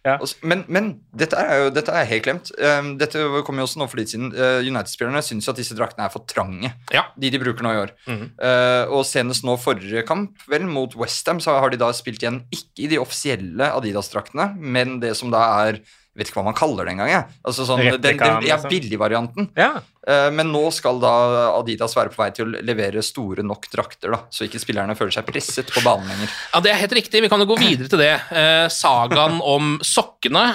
[0.06, 0.16] ja.
[0.42, 0.86] Men, men
[1.16, 2.50] dette er jo dette er helt glemt.
[2.56, 4.30] Um, dette kom jo også nå for litt siden.
[4.32, 7.06] Uh, United-spillerne syns at disse draktene er for trange, Ja.
[7.20, 7.94] de de bruker nå i år.
[8.08, 8.26] Mhm.
[8.40, 12.42] Uh, og senest nå forrige kamp, vel, mot Westham, så har de da spilt igjen
[12.50, 15.82] ikke i de offisielle Adidas-draktene, men det som da er
[16.20, 17.10] vet ikke hva man kaller det engang.
[17.10, 17.38] jeg.
[17.46, 18.70] Altså sånn, den, den, ja, liksom.
[18.72, 19.50] Billigvarianten.
[19.58, 19.72] ja.
[20.00, 21.12] Uh, men nå skal da
[21.58, 25.12] Adidas være på vei til å levere store nok drakter, da, så ikke spillerne føler
[25.12, 26.32] seg presset på banen lenger.
[26.54, 27.20] Ja, Det er helt riktig.
[27.20, 28.14] Vi kan jo gå videre til det.
[28.32, 30.46] Uh, sagaen om sokkene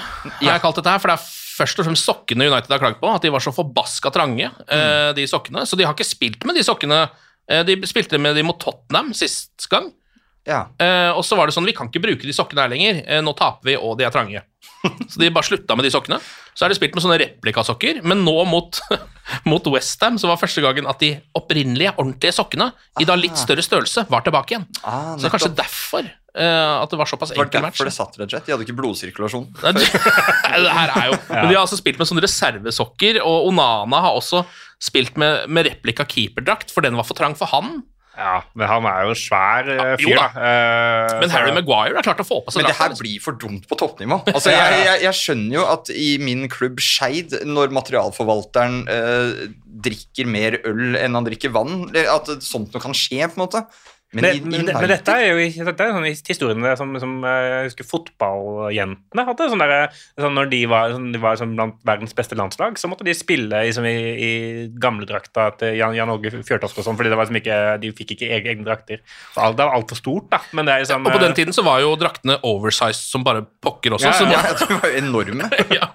[0.41, 1.03] Jeg har kalt dette her.
[1.03, 3.11] For det er først og fremst sokkene United har klagd på.
[3.13, 5.67] At de var så forbaska trange, uh, de sokkene.
[5.69, 7.05] Så de har ikke spilt med de sokkene.
[7.45, 9.91] De spilte med de mot Tottenham sist gang.
[10.45, 10.65] Ja.
[10.77, 12.99] Uh, og så var det sånn, vi kan ikke bruke de sokkene her lenger.
[13.09, 14.43] Uh, nå taper vi, og de er trange.
[15.09, 16.19] Så de bare slutta med de sokkene.
[16.55, 18.77] Så er det spilt med sånne replikasokker, men nå mot,
[19.49, 22.69] mot Westham så var første gangen at de opprinnelige, ordentlige sokkene
[23.01, 24.67] i da litt større størrelse var tilbake igjen.
[24.85, 27.79] Ah, Så det er kanskje derfor uh, at det var såpass Det var enkel match.
[27.79, 28.45] derfor det satt, rett og slett.
[28.45, 29.49] De hadde ikke blodsirkulasjon.
[29.63, 34.05] Det det her er jo Men de har altså spilt med sånne reservesokker, og Onana
[34.05, 34.45] har også
[34.85, 37.81] spilt med, med replika keeperdrakt, for den var for trang for han.
[38.15, 40.27] Ja, men han er jo en svær eh, Ja, jo fyr, da.
[40.31, 40.49] da.
[40.49, 43.37] Eh, Men Harry Maguire har klart å få på seg Men det her blir for
[43.41, 44.21] dumt på toppnivå.
[44.35, 49.45] Altså, jeg, jeg, jeg skjønner jo at i min klubb Skeid, når materialforvalteren eh,
[49.85, 53.61] drikker mer øl enn han drikker vann, at sånt noe kan skje, på en måte.
[54.15, 57.45] Men, Men, i, men, men dette er jo dette er sånne historiene som, som eh,
[57.49, 59.47] jeg husker fotballjentene hadde.
[59.51, 59.73] Sånn der,
[60.21, 63.15] sånn når de var, sånn, de var sånn blant verdens beste landslag, så måtte de
[63.17, 64.31] spille liksom, i, i
[64.79, 68.15] gamledrakta til Jan, Jan Åge Fjørtoft og sånn, fordi det var liksom ikke, de fikk
[68.15, 69.03] ikke egne, egne drakter.
[69.35, 70.39] Alt, det var altfor stort, da.
[70.55, 73.27] Men det er liksom, Og på den eh, tiden så var jo draktene oversized som
[73.27, 74.13] bare pokker også.
[74.13, 74.41] Ja, så ja.
[74.45, 75.51] Ja, de var jo enorme.
[75.79, 75.91] ja.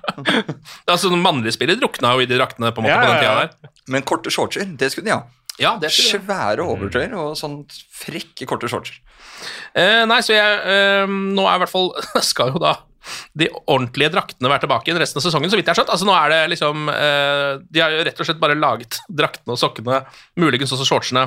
[0.84, 3.22] Altså, mannlige spillere drukna jo i de draktene på, en måte, Ja, på den ja,
[3.24, 3.76] tida der.
[3.90, 5.22] Men korte shortser, det skulle de ha.
[5.60, 6.20] Ja, det jeg.
[6.22, 7.60] Svære overtøyer og sånn
[8.00, 8.94] frekke korte shorts.
[9.76, 11.86] Eh, nei, så jeg eh, Nå er i hvert fall
[12.32, 12.74] Skal jo da
[13.32, 15.92] de ordentlige draktene være tilbake igjen resten av sesongen, så vidt jeg har skjønt.
[15.94, 19.54] Altså, nå er det liksom eh, De har jo rett og slett bare laget draktene
[19.56, 20.02] og sokkene,
[20.36, 21.22] muligens også shortsene,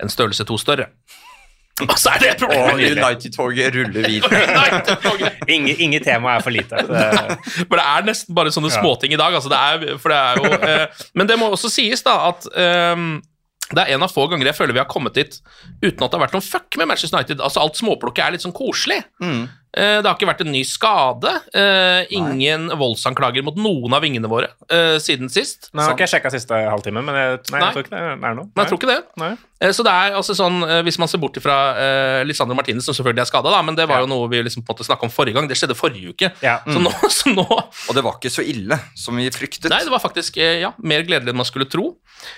[0.00, 0.88] en størrelse to større.
[1.84, 2.68] Og så er det et problem.
[2.70, 5.48] Og United-toget ruller videre.
[5.50, 6.80] Inge, ingen tema er for lite.
[6.86, 9.34] Det- For det er nesten bare sånne småting i dag.
[9.34, 12.46] Altså det er, for det er jo, eh, men det må også sies da at
[12.54, 13.04] eh,
[13.72, 15.38] det er en av få ganger jeg føler vi har kommet dit
[15.80, 17.40] uten at det har vært noen fuck med Manchester United.
[17.40, 19.00] Altså Alt småplukket er litt sånn koselig.
[19.24, 19.46] Mm.
[19.76, 21.34] Eh, det har ikke vært en ny skade.
[22.14, 25.70] Ingen ingen voldsanklager mot noen av vingene våre eh, siden sist.
[25.74, 27.66] Nå har ikke jeg sjekka siste halvtime, men jeg, nei, Nei.
[27.66, 28.46] jeg tror ikke det er noe.
[28.46, 29.00] Nei, jeg tror ikke det.
[29.20, 29.30] Nei.
[29.64, 32.86] Eh, Så det er altså sånn, eh, Hvis man ser bort fra uh, Lisandro Martinez,
[32.86, 35.08] som selvfølgelig er skada, men det var jo noe vi liksom på en måte snakka
[35.08, 35.48] om forrige gang.
[35.50, 36.32] Det skjedde forrige uke.
[36.44, 36.58] Ja.
[36.66, 39.70] Så, nå, så nå Og det var ikke så ille som vi fryktet.
[39.72, 41.94] Nei, det var faktisk eh, ja, mer gledelig enn man skulle tro.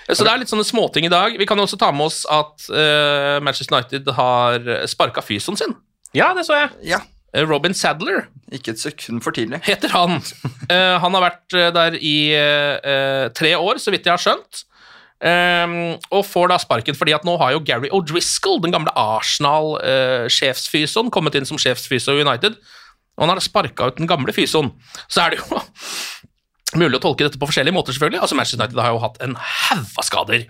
[0.07, 1.37] Eh, Så det er litt sånne småting i dag.
[1.39, 5.75] Vi kan jo også ta med oss at uh, Manchester United har sparka fysioen sin.
[6.15, 6.73] Ja, det så jeg.
[6.95, 9.59] Ja, Eh, Robin Sadler ikke et sekund for tidlig.
[9.67, 10.21] heter han.
[10.67, 14.19] Eh, han har vært eh, der i eh, eh, tre år, så vidt jeg har
[14.19, 14.65] skjønt.
[15.17, 21.09] Um, og får da sparken fordi at nå har jo Gary O'Driscoll, den gamle Arsenal-sjefsfysioen,
[21.09, 22.53] kommet inn som sjefsfyso i United.
[23.17, 24.69] Og han har sparka ut den gamle fysoen.
[25.07, 25.45] Så er det jo
[26.75, 28.19] mulig å tolke dette på forskjellige måter, selvfølgelig.
[28.25, 30.43] Altså Manchester United har jo hatt en haug av skader.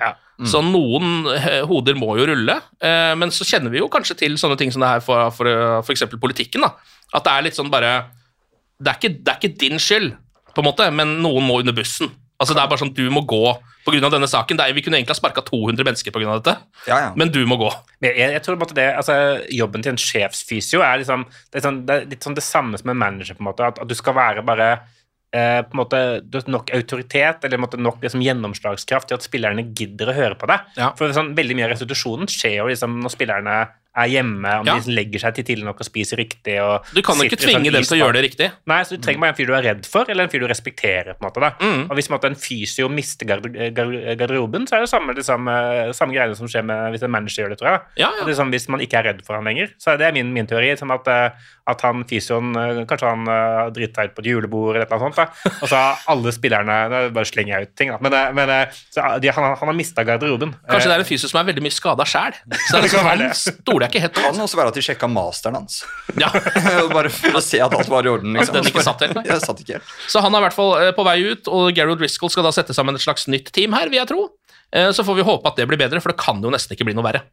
[0.50, 2.56] Så noen eh, hoder må jo rulle.
[2.82, 5.50] Eh, men så kjenner vi jo kanskje til sånne ting som det her for, for,
[5.86, 6.66] for eksempel politikken.
[6.66, 6.74] da.
[7.14, 7.92] At det er litt sånn bare
[8.78, 10.12] det er, ikke, det er ikke din skyld,
[10.54, 12.10] på en måte, men noen må under bussen.
[12.38, 13.40] Altså Det er bare sånn du må gå
[13.88, 14.10] pga.
[14.14, 14.58] denne saken.
[14.60, 16.36] Det er, vi kunne egentlig ha sparka 200 mennesker pga.
[16.38, 16.54] dette,
[16.90, 17.14] Ja, ja.
[17.18, 17.70] men du må gå.
[18.02, 19.16] Men Jeg, jeg tror på en måte det, altså
[19.54, 22.78] Jobben til en sjefsfysio er, liksom, det er, sånn, det er litt sånn det samme
[22.78, 23.34] som en manager.
[23.38, 24.70] på en måte, At, at du skal være bare
[25.38, 29.12] eh, på en måte, du har nok autoritet eller på en måte, nok liksom, gjennomslagskraft
[29.12, 30.60] til at spillerne gidder å høre på deg.
[30.80, 30.92] Ja.
[31.00, 33.58] For sånn, Veldig mye av restitusjonen skjer jo liksom, når spillerne
[33.98, 34.76] er hjemme, om Ja.
[34.78, 36.54] de legger seg til tidlig nok og spiser riktig.
[36.62, 38.50] Og Du kan jo ikke tvinge sånn tvinge dem til å gjøre det riktig.
[38.70, 40.48] Nei, så Du trenger bare en fyr du er redd for, eller en fyr du
[40.52, 41.16] respekterer.
[41.18, 41.50] på en måte da.
[41.58, 41.82] Mm.
[41.90, 43.42] Og Hvis en, måte, en fysio mister gar
[43.74, 43.90] gar
[44.22, 45.56] garderoben, så er det samme, det samme,
[45.98, 47.58] samme greiene som skjer med hvis en manager gjør det.
[47.58, 47.82] tror jeg.
[47.98, 48.24] Ja, ja.
[48.26, 49.74] Det er sånn, hvis man ikke er redd for han lenger.
[49.82, 50.70] Så er det min, min teori.
[50.78, 51.30] Sånn at, eh,
[51.68, 55.18] at han fysioen eh, Kanskje han uh, drita ut på et julebord eller noe sånt.
[55.20, 55.52] da.
[55.62, 56.78] Og så har alle spillerne
[57.16, 57.98] bare slenger jeg ut ting, da.
[58.02, 60.54] Men, eh, men eh, så de, han, han har mista garderoben.
[60.70, 62.38] Kanskje det er en fysio som er veldig mye skada sjæl.
[62.70, 64.32] Så det Det kan sånn, han stoler jeg ikke helt Det på.
[64.32, 65.82] kan også være at de sjekka masteren hans.
[66.20, 66.32] Ja.
[66.98, 68.34] Bare for å se at alt var i orden.
[68.38, 68.56] Liksom.
[68.58, 69.20] Den ikke satt helt.
[69.28, 69.94] Jeg satt ikke helt.
[70.10, 72.54] Så han er i hvert fall eh, på vei ut, og Gerald Driscoll skal da
[72.56, 74.30] sette sammen et slags nytt team her, vil jeg tro.
[74.72, 76.88] Eh, Så får vi håpe at det blir bedre, for det kan jo nesten ikke
[76.88, 77.24] bli noe verre.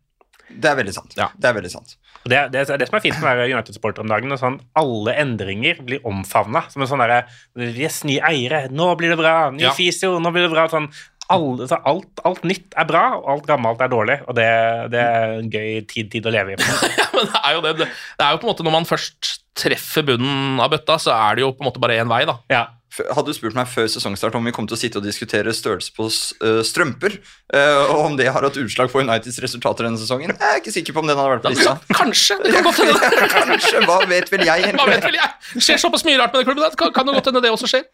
[0.48, 1.14] Det er veldig sant.
[1.18, 1.30] Ja.
[1.36, 1.96] Det er veldig sant.
[2.24, 4.32] Og Det, det, det som er fint med å være United-supporter om dagen.
[4.32, 7.24] er Sånn, alle endringer blir omfavna som en sånn derre
[7.56, 9.50] Yes, nye eiere, nå blir det bra.
[9.54, 9.72] Ny Ja.
[9.76, 10.66] fisio, nå blir det bra.
[10.72, 10.88] Sånn,
[11.32, 14.18] alle, så alt, alt nytt er bra, og alt gammelt er dårlig.
[14.28, 14.48] Og det,
[14.92, 16.58] det er en gøy tid, tid å leve i.
[16.60, 17.74] Ja, men det er jo det.
[17.80, 21.14] Det det er jo på en måte når man først treffer bunnen av bøtta, så
[21.16, 22.38] er det jo på en måte bare én vei, da.
[22.52, 22.64] Ja.
[22.94, 25.90] Hadde du spurt meg før sesongstart om vi kom til å sitte og diskutere størrelse
[25.96, 27.16] på øh, strømper,
[27.54, 30.74] øh, og om det har hatt utslag på Uniteds resultater denne sesongen, jeg er ikke
[30.74, 31.74] sikker på om den hadde vært på lista.
[31.90, 32.38] Kanskje.
[32.44, 33.10] Det kan godt hende.
[33.34, 34.70] Kanskje, hva vet vel jeg?
[34.78, 35.30] Hva vet vel jeg?
[35.58, 36.64] Skjer såpass mye rart med den klubben.
[36.66, 37.84] at kan, det godt hende det også skjer.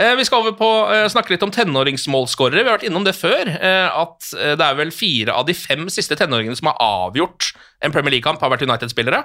[0.00, 2.62] Eh, vi skal over på å snakke litt om tenåringsmålskårere.
[2.62, 3.52] Vi har vært innom det før.
[3.52, 7.52] Eh, at eh, det er vel fire av de fem siste tenåringene som har avgjort
[7.84, 9.24] en Premier League-kamp, har vært United-spillere.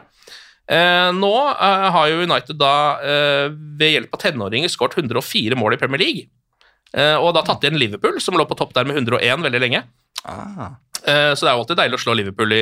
[0.72, 2.74] Eh, nå eh, har jo United da
[3.04, 6.24] eh, ved hjelp av tenåringer skåret 104 mål i Premier League.
[6.94, 9.84] Eh, og da tatt igjen Liverpool, som lå på topp der med 101 veldig lenge.
[10.24, 12.62] Ah, Eh, Så det er jo alltid deilig å slå Liverpool i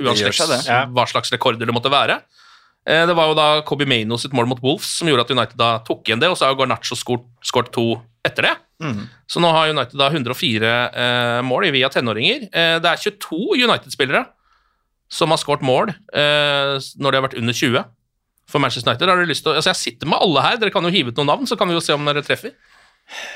[0.00, 0.64] uansett.
[0.64, 0.86] Ja.
[0.88, 2.22] hva slags rekorder det måtte være.
[2.88, 5.58] Eh, Det var jo da Kobi Maino sitt mål mot Wolves som gjorde at United
[5.60, 8.54] da tok igjen det, og så har Garnaccio skåret skåret to etter det.
[8.80, 9.02] mm.
[9.28, 12.48] Så nå har United da 104 eh, mål via tenåringer.
[12.48, 14.24] Eh, det er 22 United-spillere
[15.12, 17.82] som har skåret mål eh, når de har vært under 20
[18.48, 19.08] for Manchester United.
[19.12, 21.12] Har dere lyst til å, altså Jeg sitter med alle her, dere kan jo hive
[21.12, 22.54] ut noen navn, så kan vi jo se om dere treffer.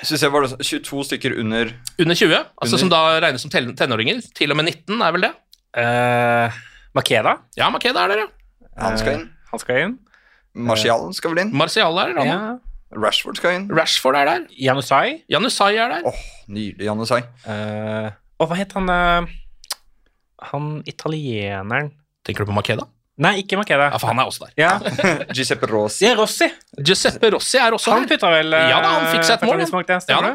[0.06, 3.50] Synes jeg var det 22 stykker under Under 20, altså Under- som da regnes som
[3.52, 4.22] tenåringer.
[4.38, 5.32] Til og med 19 er vel det?
[5.76, 6.60] Eh,
[6.96, 8.28] Makeda, Ja, Makeda er der, ja.
[8.80, 9.26] Han skal inn.
[9.50, 9.98] han skal inn.
[10.56, 11.50] Martial skal vel inn.
[11.52, 12.20] Martial er der.
[12.22, 12.26] han.
[12.30, 12.58] Ja.
[12.96, 13.66] Rashford skal inn.
[13.76, 14.44] Rashford er der.
[14.56, 15.22] Janusai.
[15.28, 16.06] Janusai er der.
[16.08, 17.20] Åh, Nydelig, Janusai.
[17.44, 17.52] Sai.
[17.52, 18.10] Eh,
[18.40, 19.26] og hva het han eh,
[20.52, 21.92] Han italieneren
[22.26, 22.84] Tenker du på Makeda?
[23.22, 23.86] Nei, ikke Makeda.
[23.94, 24.52] Ja, for han er også der.
[24.60, 24.72] Ja,
[25.36, 26.04] Giuseppe Rossi.
[26.04, 26.48] er Rossi.
[26.84, 28.10] Giuseppe Rossi er også Han her.
[28.10, 30.00] putta vel eh, Ja da, han fikk seg et mål, ja.
[30.10, 30.32] Ja da.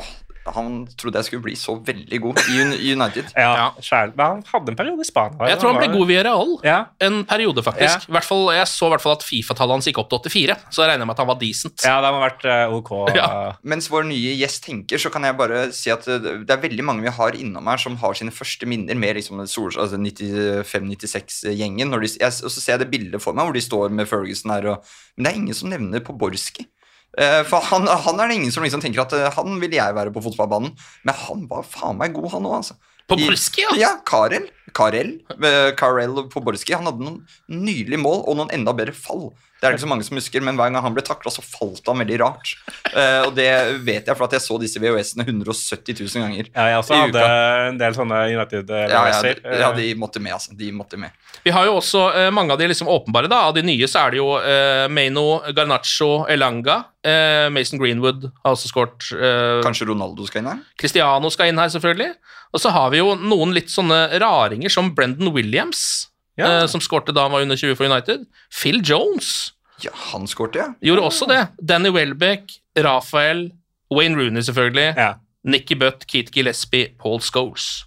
[0.00, 0.08] Åh,
[0.54, 3.30] han trodde jeg skulle bli så veldig god i United.
[3.38, 3.70] Ja.
[4.16, 5.48] Men han hadde en periode i Spania.
[5.50, 6.50] Jeg tror han ble god ved Real.
[6.66, 6.78] Ja.
[7.04, 8.06] En periode, faktisk.
[8.08, 8.12] Ja.
[8.16, 10.82] Hvert fall, jeg så i hvert fall at Fifa-tallet hans gikk opp til 84, så
[10.84, 11.84] jeg regner med at han var decent.
[11.86, 12.92] ja, det må ha vært eh, ok.
[13.18, 13.28] Ja.
[13.66, 16.84] Mens vår nye gjest tenker, så kan jeg bare si at eh, det er veldig
[16.86, 21.94] mange vi har innom her som har sine første minner med liksom altså 95-96-gjengen.
[21.94, 24.90] Og så ser jeg det bildet for meg hvor de står med Ferguson her, og,
[25.16, 26.66] men det er ingen som nevner Poborski.
[27.16, 29.96] Eh, For han, han er det ingen som liksom tenker at eh, han vil jeg
[29.96, 30.74] være på fotballbanen,
[31.08, 32.76] men han var faen meg god, han òg, altså.
[33.08, 33.76] Poborski, ja.
[33.80, 34.50] Ja, Karel.
[34.74, 39.30] Karel, eh, Karel Poborski, han hadde noen nydelige mål og noen enda bedre fall.
[39.58, 41.42] Det er det ikke så mange som husker, men hver gang han ble takla, så
[41.42, 42.52] falt han veldig rart.
[42.92, 43.48] Uh, og det
[43.82, 46.50] vet jeg for at jeg så disse VHS-ene 170 000 ganger.
[46.52, 47.24] Ja, jeg også hadde
[47.72, 49.40] en del sånne Ja, ja, United-VS-er.
[49.42, 50.54] de, ja, de måtte med, altså.
[50.54, 51.10] De måtte med.
[51.42, 53.26] Vi har jo også uh, mange av de liksom åpenbare.
[53.26, 56.84] da, Av de nye så er det jo uh, Meino, Garnaccio, Elanga.
[57.06, 59.06] Eh, Mason Greenwood har også skåret.
[59.14, 60.64] Eh, Kanskje Ronaldo skal inn her?
[60.80, 62.16] Cristiano skal inn her, selvfølgelig.
[62.52, 66.62] Og så har vi jo noen litt sånne raringer som Brendan Williams, Ja.
[66.62, 68.26] eh, som skårte da han var under 20 for United.
[68.50, 70.74] Phil Jones Ja, han skårte, ja.
[70.82, 71.48] gjorde også det.
[71.62, 73.52] Danny Welbeck, Rafael,
[73.94, 75.14] Wayne Rooney selvfølgelig, Ja.
[75.44, 77.84] Nicky Butt, Keith Gillespie, Paul Scholes.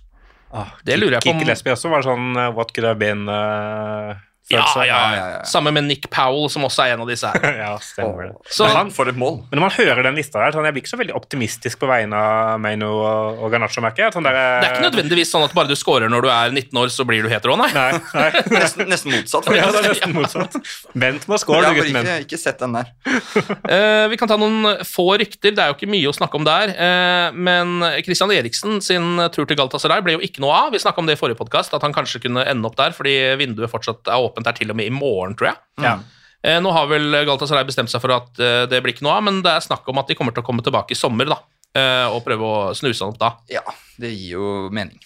[0.53, 2.99] Ah, Det lurer jeg på om- Keith Gillespie også var sånn uh, What could have
[2.99, 4.15] been uh,
[4.53, 5.41] Ja, ja, ja, ja.
[5.47, 7.57] Sammen med Nick Powell, som også er en av disse her.
[7.63, 8.33] ja, stemmer det.
[8.51, 9.39] Så Men han- For et mål.
[9.49, 11.89] Men når man hører den lista der, sånn, jeg blir ikke så veldig optimistisk på
[11.89, 14.15] vegne av Meino og, og Garnaccio, merker jeg.
[14.17, 16.81] Sånn der, det er ikke nødvendigvis sånn at bare du scorer når du er 19
[16.83, 17.69] år, så blir du hetero, nei.
[17.75, 18.29] Nei, nei.
[18.61, 19.47] Nesten, nesten motsatt.
[19.55, 20.57] Ja, det er nesten motsatt.
[20.93, 22.09] Vent med å score, du, gutten min.
[22.09, 22.91] ikke, ikke sett den der.
[23.07, 26.45] uh, vi kan ta noen få rykter, det er jo ikke mye å snakke om
[26.47, 26.73] der.
[26.75, 30.71] Uh, men Christian Eriksen sin tur til Galatasaray ble jo ikke noe av.
[30.75, 33.15] Vi snakka om det i forrige podkast, at han kanskje kunne ende opp der, fordi
[33.39, 35.61] vinduet fortsatt er åpent der til og med i morgen, tror jeg.
[35.85, 35.95] Ja.
[36.41, 39.25] Eh, nå har vel Galatasaray bestemt seg for at eh, det blir ikke noe av,
[39.27, 41.37] men det er snakk om at de kommer til å komme tilbake i sommer da,
[41.77, 43.35] eh, og prøve å snuse han opp da.
[43.51, 43.65] Ja,
[44.01, 44.97] det gir jo mening.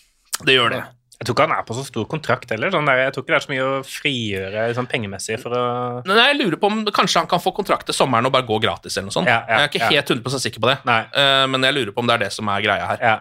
[0.44, 0.86] Det gjør det.
[1.16, 2.72] Jeg tror ikke han er på så stor kontrakt heller.
[2.74, 5.62] Sånn der, jeg tror ikke det er så mye å frigjøre sånn pengemessig for å
[6.10, 8.58] Nei, jeg lurer på om kanskje han kan få kontrakt til sommeren og bare gå
[8.64, 9.32] gratis eller noe sånt.
[9.32, 9.92] Ja, ja, jeg er ikke ja.
[9.94, 11.00] helt 100 sikker på det, Nei.
[11.16, 13.00] Eh, men jeg lurer på om det er det som er greia her.
[13.00, 13.16] Ja.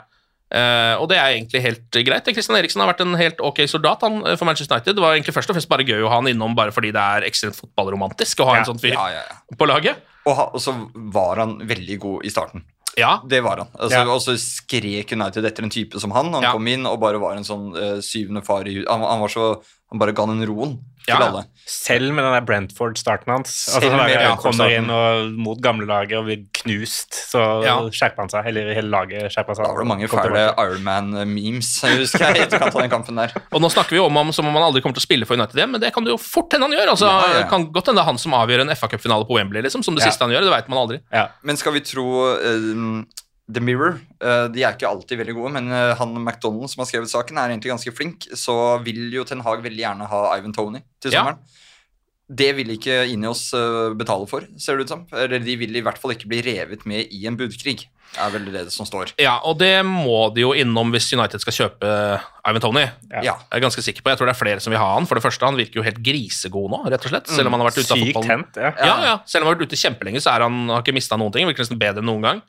[0.55, 2.29] Eh, og det er egentlig helt greit.
[2.31, 4.95] Christian Eriksen har vært en helt ok soldat han, eh, for Manchester United.
[4.95, 7.03] Det var egentlig først og fremst bare gøy å ha han innom bare fordi det
[7.03, 10.05] er ekstremt fotballromantisk å ha Ja, en sånn fyr Ja, ja, på laget.
[10.25, 12.65] Og, ha, og så var han veldig god i starten.
[12.97, 13.73] Ja, Det var han.
[13.75, 14.05] Altså.
[14.07, 16.31] Og så skrek United etter en type som han.
[16.37, 18.91] Han kom inn og bare var en sånn uh, syvende far i huset.
[18.91, 19.49] han, han var så
[19.95, 20.73] Han bare ga den roen
[21.05, 21.45] til Ja, alle.
[21.69, 23.53] Selv med den der Brentford-starten hans.
[23.77, 27.77] Altså, der, han kommer inn og mot gamle laget og blir knust, så Ja.
[27.95, 28.49] skjerper han seg.
[28.51, 29.69] Eller hele laget skjerper seg.
[29.69, 30.43] Da var det mange fæle.
[30.65, 33.33] Ironman-memes, husker jeg, etterkant av den kampen der.
[33.53, 35.37] og nå snakker vi om ham som om han aldri kommer til å spille for
[35.39, 36.93] United igjen, men det kan det jo fort hende han gjør.
[36.97, 37.43] Altså, Ja, ja.
[37.43, 39.95] Det kan godt hende det er han som avgjør en FA-cupfinale på Wembley, liksom, som
[39.95, 40.11] det Ja.
[40.11, 40.49] siste han gjør.
[40.49, 41.01] Det vet man aldri.
[41.13, 41.29] Ja.
[41.43, 43.05] Men skal vi tro eh,
[43.53, 46.89] The Mirror eh, De er ikke alltid veldig gode, men eh, han McDonald som har
[46.89, 48.25] skrevet saken, er egentlig ganske flink.
[48.33, 48.55] Så
[48.87, 51.21] vil jo Ten Hag veldig gjerne ha Ivan Tony til Ja.
[51.25, 51.43] sommeren.
[52.25, 55.03] Det vil ikke Ineos uh, betale for, ser det ut som.
[55.13, 57.85] Eller de vil i hvert fall ikke bli revet med i en budkrig.
[58.17, 59.13] er vel det som står.
[59.21, 61.91] Ja, og det må de jo innom hvis United skal kjøpe
[62.49, 62.87] Ivan Tony.
[63.13, 63.21] Ja.
[63.21, 63.35] Ja.
[63.51, 65.05] Jeg er ganske sikker på, jeg tror det er flere som vil ha han.
[65.05, 67.29] For det første, han virker jo helt grisegod nå, rett og slett.
[67.29, 68.49] Selv om han har vært ute av Sykt fotballen.
[68.49, 68.73] tent, ja.
[68.81, 69.15] Ja, ja.
[69.29, 71.45] Selv om han har vært ute kjempelenge, så er han, har ikke mista noen ting.
[71.51, 72.43] Virker nesten bedre enn noen gang.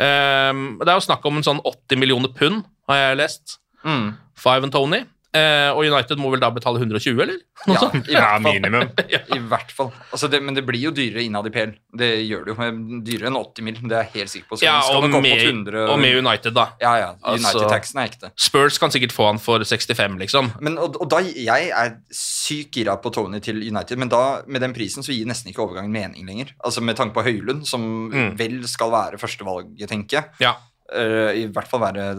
[0.00, 4.12] Ehm, det er jo snakk om en sånn 80 millioner pund, har jeg lest, Mm.
[4.38, 5.00] Five and Tony.
[5.34, 7.38] Eh, og United må vel da betale 120, eller?
[7.66, 8.52] Noe Ja, i Ja, hvert fall.
[8.52, 8.90] minimum.
[9.36, 9.88] I hvert fall.
[10.12, 11.70] Altså det, men det blir jo dyrere innad i PL.
[11.96, 12.66] Det gjør det jo.
[13.06, 14.58] Dyrere enn 80 mil, det er jeg helt sikker på.
[14.60, 16.66] Så Ja, skal og med, 100 og med United, da.
[16.84, 17.08] Ja, ja.
[17.22, 18.30] Altså- United-taxen er ekte.
[18.36, 20.50] Spurs kan sikkert få han for 65, liksom.
[20.60, 24.60] Men, og, og da, Jeg er sykt gira på Tony til United, men da, med
[24.60, 26.52] den prisen så gir nesten ikke overgangen mening lenger.
[26.62, 28.36] Altså Med tanke på Høylund, som Mm.
[28.36, 30.24] vel skal være førstevalget, tenker jeg.
[30.44, 30.52] Ja.
[30.92, 32.10] Uh, I hvert fall være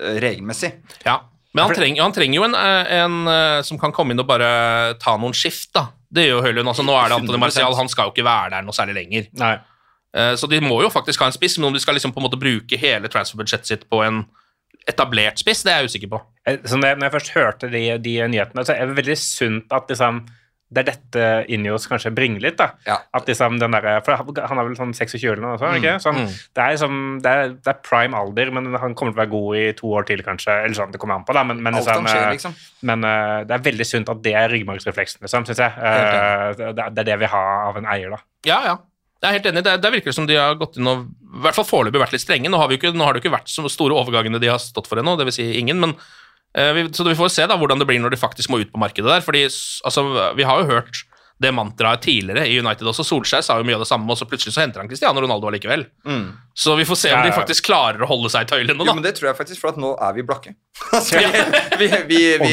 [0.00, 0.72] eh, regelmessig.
[1.04, 1.18] ja.
[1.52, 4.28] Men han trenger, han trenger jo en, eh, en eh, som kan komme inn og
[4.28, 5.88] bare ta noen skift, da.
[6.12, 6.68] Det gjør jo Høylund.
[6.72, 7.44] Altså, nå er det Antony 100%.
[7.44, 9.26] Marcial, han skal jo ikke være der noe særlig lenger.
[9.40, 9.54] Nei.
[10.16, 12.20] Eh, Så de må jo faktisk ha en spiss, men om de skal liksom på
[12.20, 14.24] en måte bruke hele transferbudsjettet sitt på en
[14.88, 16.18] etablert spiss, det er jeg usikker på.
[16.66, 19.72] Så når jeg, når jeg først hørte de, de nyhetene, så er det veldig sunt
[19.76, 20.24] at liksom,
[20.72, 22.56] det er dette Ineos kanskje bringer litt.
[22.58, 22.70] da.
[22.88, 22.98] Ja.
[23.14, 25.78] At liksom den der, For han er vel sånn 26 eller noe sånt?
[25.80, 25.98] ikke?
[26.02, 26.36] Sånn, mm.
[26.56, 29.32] det, er liksom, det, er, det er prime alder, men han kommer til å være
[29.34, 30.54] god i to år til, kanskje.
[30.64, 31.44] Eller sånn, det kommer an på, da.
[31.48, 32.56] Men, men, liksom, skjer, eh, liksom.
[32.88, 35.76] men uh, det er veldig sunt at det er ryggmargsrefleksen, liksom, syns jeg.
[35.76, 38.24] Uh, det, det er det vi har av en eier, da.
[38.48, 38.78] Ja, ja.
[39.22, 39.62] Jeg er helt enig.
[39.62, 42.50] Det, virker som de har gått inn og i hvert fall foreløpig vært litt strenge.
[42.50, 44.90] Nå har, vi ikke, nå har det ikke vært så store overgangene de har stått
[44.90, 45.38] for ennå, dvs.
[45.38, 45.78] Si ingen.
[45.78, 45.94] men
[46.52, 49.08] Så vi får se da hvordan det blir når de faktisk må ut på markedet
[49.08, 49.20] der.
[49.24, 50.04] fordi altså,
[50.36, 51.04] Vi har jo hørt
[51.42, 53.02] det mantraet tidligere i United også.
[53.02, 55.48] Solskjær sa jo mye av det samme, og så plutselig så henter han Cristiano Ronaldo
[55.48, 55.86] allikevel.
[56.06, 56.28] Mm.
[56.54, 58.94] Så vi får se om Ja, de faktisk klarer å holde seg i tøylene, Jo,
[58.94, 60.52] men det tror jeg faktisk, for at nå er vi blakke.
[61.00, 61.18] altså,
[61.80, 62.52] vi, vi, vi,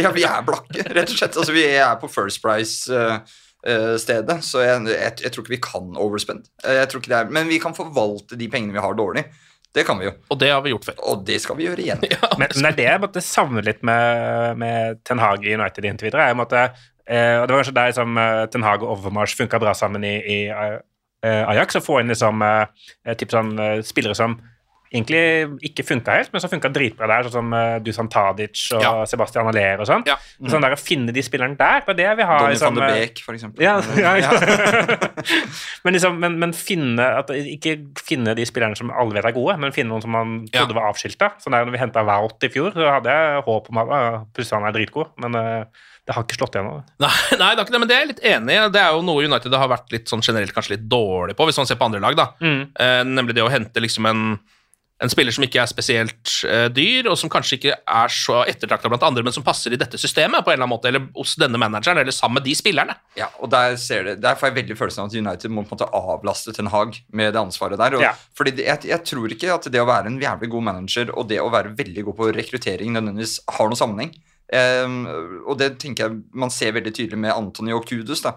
[0.00, 1.36] ja, vi er blakke, rett og slett.
[1.36, 6.48] Altså, vi er på First Price-stedet, så jeg, jeg, jeg tror ikke vi kan overspend.
[6.64, 9.26] Eh, Jeg tror ikke det er, men vi kan forvalte de pengene vi har, dårlig.
[9.74, 10.12] Det kan vi jo.
[10.32, 11.00] Og det har vi gjort før.
[11.12, 12.00] Og det skal vi gjøre igjen.
[12.40, 15.86] Men, men det er det jeg måtte savne litt med, med Ten Hag i United
[15.86, 16.30] inntil videre.
[16.30, 16.62] Jeg måtte,
[17.06, 20.06] eh, og Det var kanskje der som eh, Ten Hag og Overmars funka bra sammen
[20.06, 21.78] i, i eh, Ajax.
[21.78, 24.40] Å få inn liksom, eh, typ sånn, eh, spillere som
[24.90, 25.20] egentlig
[25.70, 28.92] ikke funka helt, men som funka dritbra der, sånn som uh, Dusan Tadic og Ja.
[29.06, 30.02] Sebastian Aller og sånn.
[30.08, 30.16] Ja.
[30.50, 32.38] Sånn der Å finne de spillerne der, det er det jeg vil ha.
[32.42, 33.64] Donny liksom, van de Beek, for eksempel.
[33.64, 33.76] Ja,
[34.24, 34.32] ja,
[35.84, 39.56] men, liksom, men, men finne at, Ikke finne de spillerne som alle vet er gode,
[39.62, 41.34] men finne noen som man trodde var avskilta.
[41.42, 44.20] Sånn der, når vi henta Wout i fjor, så hadde jeg håp om at uh,
[44.34, 46.80] plutselig han er dritgod, men uh, det har ikke slått igjennom.
[47.02, 47.10] Nei,
[47.40, 48.62] nei, det er ikke det, men det er jeg litt enig i.
[48.74, 51.60] Det er jo noe United har vært litt sånn generelt kanskje litt dårlig på, hvis
[51.60, 52.16] man ser på andre lag.
[52.18, 52.26] da.
[52.42, 54.24] Eh, nemlig det å hente liksom en,
[55.00, 58.90] en spiller som ikke er spesielt uh, dyr, og som kanskje ikke er så ettertrakta
[58.92, 61.36] blant andre, men som passer i dette systemet på en eller annen måte, eller hos
[61.40, 62.96] denne manageren, eller sammen med de spillerne.
[63.18, 65.72] Ja, og der, ser det, der får jeg veldig følelsen av at United må på
[65.72, 67.96] en måte avlaste Ten Hag med det ansvaret der.
[67.96, 68.12] Og, Ja.
[68.36, 71.28] Fordi det, jeg, jeg tror ikke at det å være en jævlig god manager og
[71.32, 74.12] det å være veldig god på rekruttering nødvendigvis har noen sammenheng.
[74.50, 75.04] Um,
[75.46, 78.24] og det tenker jeg man ser veldig tydelig med Antony og Kudus.
[78.24, 78.34] da.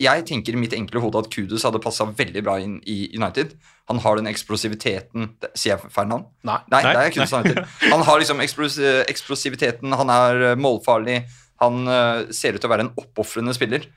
[0.00, 3.54] Jeg tenker i mitt enkle hode at Kudus hadde passa veldig bra inn i United.
[3.88, 6.26] Han har den eksplosiviteten det- Sier jeg feil navn?
[6.44, 6.58] Nei.
[6.70, 6.92] Nei, Nei.
[6.92, 7.64] det er Kudus nei.
[7.94, 8.78] Han har liksom eksplos
[9.08, 11.22] eksplosiviteten, han er eh, målfarlig,
[11.58, 13.88] han uh, ser ut til å være en oppofrende spiller.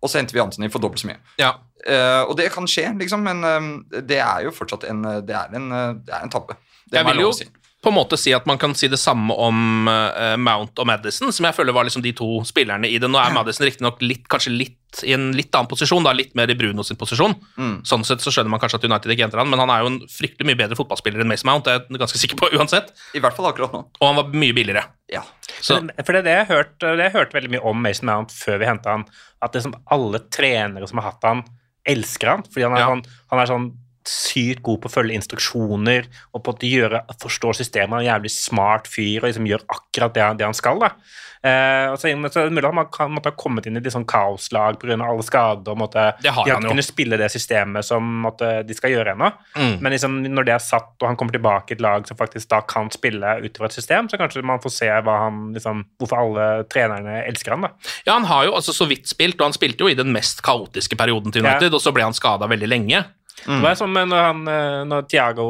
[0.00, 1.18] Og så henter vi Anthony for dobbelt så mye.
[1.36, 1.56] Ja.
[1.84, 5.52] Uh, og det kan skje, liksom, men uh, det er jo fortsatt en Det er
[5.58, 5.68] en,
[6.06, 6.56] det er en tabbe.
[6.88, 7.48] Det Jeg må vil lov jo å si.
[7.88, 11.32] På en måte si at man kan si det samme om uh, Mount og Madison,
[11.34, 13.08] som jeg føler var liksom de to spillerne i det.
[13.10, 16.48] Nå er Madison riktignok litt, kanskje litt i en litt annen posisjon, da, litt mer
[16.48, 17.34] i Bruno sin posisjon.
[17.60, 17.74] Mm.
[17.88, 19.90] Sånn sett så skjønner man kanskje at United ikke henter han, men han er jo
[19.90, 22.94] en fryktelig mye bedre fotballspiller enn Mason Mount, det er jeg ganske sikker på uansett.
[23.16, 23.82] I hvert fall akkurat nå.
[24.00, 24.86] Og han var mye billigere.
[25.12, 25.24] Ja.
[25.60, 28.32] Så For det er det jeg hørte, det jeg hørte veldig mye om Mason Mount
[28.36, 29.04] før vi henta han,
[29.44, 31.44] at det som alle trenere som har hatt han,
[31.88, 32.46] elsker han.
[32.48, 32.88] Fordi han er, Ja.
[32.94, 33.68] sånn, han er sånn
[34.08, 37.90] sykt god på å følge instruksjoner og på å gjøre, forstå systemet.
[37.98, 40.78] Han er en jævlig smart fyr og liksom gjør akkurat det, han- det han skal.
[40.80, 40.90] da.
[41.38, 43.76] Eh, og så, men så er det mulig at man kan, måtte ha kommet inn
[43.78, 44.96] i litt sånn kaoslag pga.
[44.98, 45.70] alle skader.
[45.70, 48.90] og måtte, Det har de har ikke kunnet spille det systemet som måtte, de skal
[48.90, 49.28] gjøre ennå.
[49.54, 49.76] Mm.
[49.80, 52.48] Men liksom, når det er satt, og han kommer tilbake i et lag som faktisk
[52.50, 56.64] da kan spille utover et system, så kanskje man får se han, liksom, hvorfor alle
[56.64, 57.60] trenerne elsker han.
[57.68, 57.70] da.
[58.06, 60.42] Ja, han har jo altså så vidt spilt, og han spilte jo i den mest
[60.42, 63.04] kaotiske perioden til United, og så ble han skada veldig lenge.
[63.46, 65.46] Det var som når, han, eh, når Thiago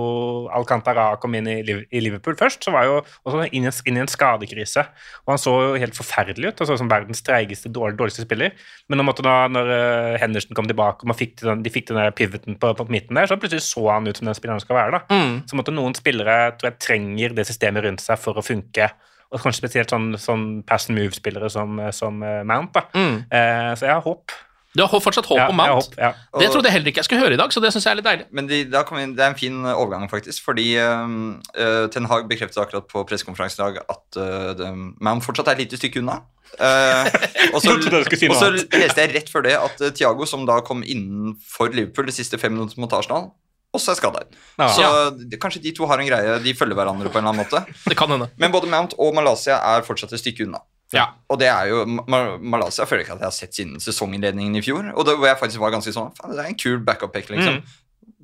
[0.54, 4.84] Alcantara kom inn i, Liverpool først, så var jo også inn i, en, en skadekrise.
[5.24, 8.54] Og han så jo helt forferdelig ut, altså som verdens treigeste, dårlig, dårligste spiller.
[8.88, 12.00] Men når, da, når eh, Henderson kom tilbake, og man fikk den, de fikk den
[12.00, 14.66] der pivoten på, på midten der, så plutselig så han ut som den spilleren han
[14.66, 14.98] skal være.
[14.98, 15.04] da.
[15.12, 15.36] Mm.
[15.48, 18.90] Så måtte noen spillere tror jeg trenger det systemet rundt seg for å funke.
[19.28, 22.72] Og kanskje spesielt sånn, sånn pass and move-spillere som, som eh, Mount.
[22.76, 22.86] da.
[22.96, 23.16] Mm.
[23.28, 24.36] Eh, så jeg har håp.
[24.76, 25.88] Du har fortsatt håp Ja, om Mount.
[25.88, 26.10] håp, ja.
[26.38, 27.98] Det trodde jeg heller ikke jeg skulle høre i dag, så det syns jeg er
[28.00, 28.26] litt deilig.
[28.36, 30.44] Men de, da vi, det er en fin eh, overgang, faktisk.
[30.44, 34.68] Fordi eh, Ten Hag bekreftet akkurat på pressekonferansen i dag at uh, det,
[35.00, 36.20] Mount fortsatt er et lite stykke unna.
[36.60, 37.08] Uh,
[37.54, 42.08] og så, leste jeg rett før det at uh, Thiago, som da kom innenfor Liverpool
[42.08, 43.30] de siste fem minuttene mot Arsenal,
[43.72, 44.24] også er skada.
[44.60, 44.68] Ja.
[44.72, 47.44] Så det, kanskje de to har en greie, de følger hverandre på en eller annen
[47.44, 47.80] måte.
[47.88, 48.30] Det kan hende.
[48.40, 50.62] Men både Mount og Malaysia er fortsatt et stykke unna.
[50.94, 51.04] Ja.
[51.28, 54.62] Og det er jo, Ma Malaysia føler ikke at jeg har sett siden sesonginnledningen i
[54.64, 54.88] fjor.
[54.94, 57.60] Og det, hvor jeg faktisk var ganske sånn det er en kul backup-pick, liksom.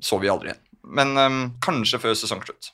[0.01, 0.63] Så vi aldri igjen.
[0.85, 2.71] Men um, kanskje før sesongslutt.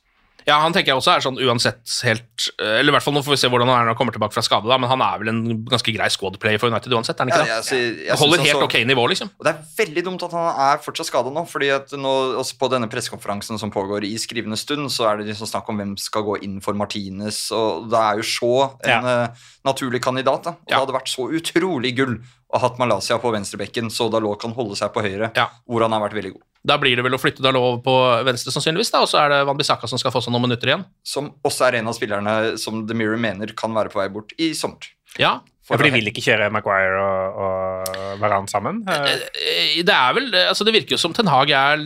[0.48, 3.22] Ja, han tenker jeg også er sånn uansett helt eh, Eller i hvert fall nå
[3.22, 5.02] får vi se hvordan han er når han kommer tilbake fra skade, da, men han
[5.06, 7.70] er vel en ganske grei squad-player for United uansett, er han ikke Ja, det?
[7.70, 9.30] jeg, jeg, jeg holder helt så- ok nivå, liksom.
[9.40, 11.46] Og det er veldig dumt at han er fortsatt skada nå.
[11.48, 15.28] fordi at nå, også på denne pressekonferansen som pågår i skrivende stund, så er det
[15.32, 18.52] liksom snakk om hvem skal gå inn for Martinez, og det er jo så
[18.84, 19.28] en eh,
[19.66, 20.44] naturlig kandidat.
[20.44, 20.50] da.
[20.58, 20.80] Og Ja.
[20.80, 22.18] det hadde vært så utrolig gull
[22.54, 25.48] ha hatt Malaysia på venstrebekken, så Dalot kan holde seg på høyre, Ja.
[25.68, 26.42] hvor han har vært veldig god.
[26.64, 29.30] Da blir det vel å flytte Dalot over på venstre, sannsynligvis, da, og så er
[29.30, 30.86] det Van Bissaka som skal få seg noen minutter igjen.
[31.04, 34.34] Som også er en av spillerne som The Mirror mener kan være på vei bort
[34.38, 34.92] i sommer.
[35.18, 35.40] Ja,
[35.72, 38.82] Ja, for de vil ikke kjøre Maguire og, og Varan sammen?
[38.90, 41.78] Eh, Eh, Det er vel Altså, det virker jo som Ten Hag er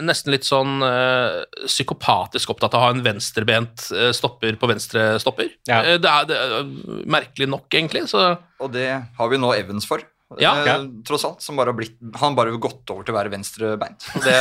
[0.00, 5.18] nesten litt sånn eh, psykopatisk opptatt av å ha en venstrebent eh, stopper på venstre
[5.20, 5.50] stopper.
[5.68, 5.82] Ja.
[5.82, 9.84] Eh, det, er, det er merkelig nok, egentlig, så Og det har vi nå Evans
[9.86, 10.00] for.
[10.40, 10.50] Ja.
[10.58, 10.76] eh, Ja.
[11.06, 14.06] tross alt, som bare har blitt Han har bare gått over til å være venstrebeint.
[14.24, 14.32] Det,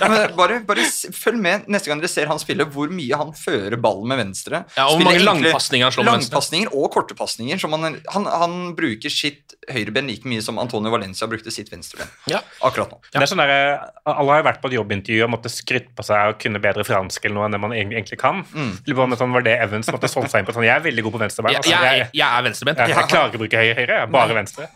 [0.00, 0.82] ja, men bare, bare
[1.14, 4.64] følg med neste gang dere ser han spille, hvor mye han fører ballen med venstre.
[4.76, 6.34] Ja, og mange langpasninger han slår med venstre.
[6.34, 7.62] Langpasninger og korte pasninger.
[7.70, 12.42] Han, han, han bruker sitt høyreben like mye som Antonio Valencia brukte sitt venstreben Ja.
[12.66, 12.98] akkurat nå.
[13.12, 16.34] Det er sånn der, Alle har vært på et jobbintervju og måtte skryte på seg
[16.34, 18.42] og kunne bedre fransk eller noe enn det man egentlig, kan.
[18.52, 19.16] Mm.
[19.16, 20.52] Sånn var det Evans måtte solgt seg inn på.
[20.58, 21.56] sånn, Jeg er veldig god på venstrebein.
[21.62, 22.78] Altså, jeg, jeg, jeg er venstrebeint.
[22.82, 24.68] jeg, jeg klarer ikke å bruke høyre, høyre jeg er bare venstre.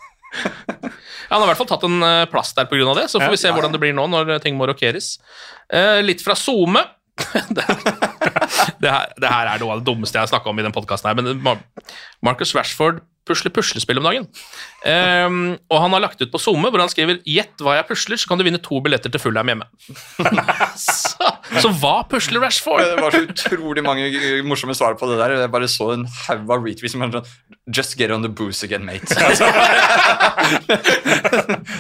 [1.31, 2.93] Han har i hvert fall tatt en eh, plass der pga.
[2.99, 5.17] det, så får vi se hvordan det blir nå når ting må rokeres.
[5.73, 6.85] Eh, litt fra SoMe.
[7.57, 7.65] det,
[8.83, 10.75] det, her, det her er noe av det dummeste jeg har snakka om i den
[10.75, 11.61] podkasten her, men
[12.27, 14.27] Marcus Rashford pusle puslespill om dagen.
[14.85, 15.37] Um,
[15.73, 18.29] og han har lagt ut på SoMe hvor han skriver 'Gjett hva jeg pusler, så
[18.29, 19.69] kan du vinne to billetter til Fullheim hjemme'.
[20.77, 21.31] så,
[21.63, 22.85] så hva pusler Rashford?
[22.85, 24.11] Det var så utrolig mange
[24.45, 25.39] morsomme svar på det der.
[25.41, 27.31] Jeg bare så en haug av retweets som var sånn
[27.75, 29.09] Just get on the booze again, mate.
[29.25, 29.47] Altså,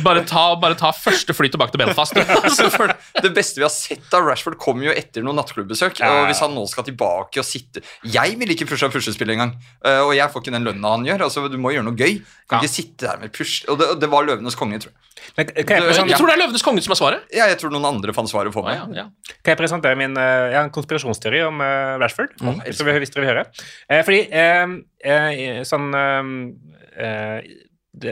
[0.05, 2.16] Bare ta, bare ta første fly tilbake til Belfast.
[2.40, 2.88] altså,
[3.22, 6.01] det beste vi har sett av Rashford, kommer jo etter noen nattklubbesøk.
[6.07, 7.82] Og hvis han nå skal tilbake og sitte
[8.14, 9.55] Jeg vil ikke pushe puslespill engang.
[9.84, 11.20] eh, Og jeg får ikke den lønna han gjør.
[11.28, 12.18] Altså, Du må gjøre noe gøy.
[12.20, 12.64] Du kan Ja.
[12.64, 15.01] ikke sitte der med push Og det, og det var Løvenes konge, tror jeg.
[15.37, 17.20] Men kan jeg, Du- present- Jeg tror det er Løvenes konge som er svaret.
[17.32, 18.76] Ja, jeg tror noen andre fant svaret for meg.
[18.76, 19.05] Ja, ja.
[19.43, 22.35] kan jeg presentere min eh, jeg har en konspirasjonsteori om uh, Rashford?
[22.41, 23.45] mm, hvis, dere, hvis dere vil høre.
[23.89, 24.66] Eh, fordi eh,
[25.05, 27.41] eh, sånn eh,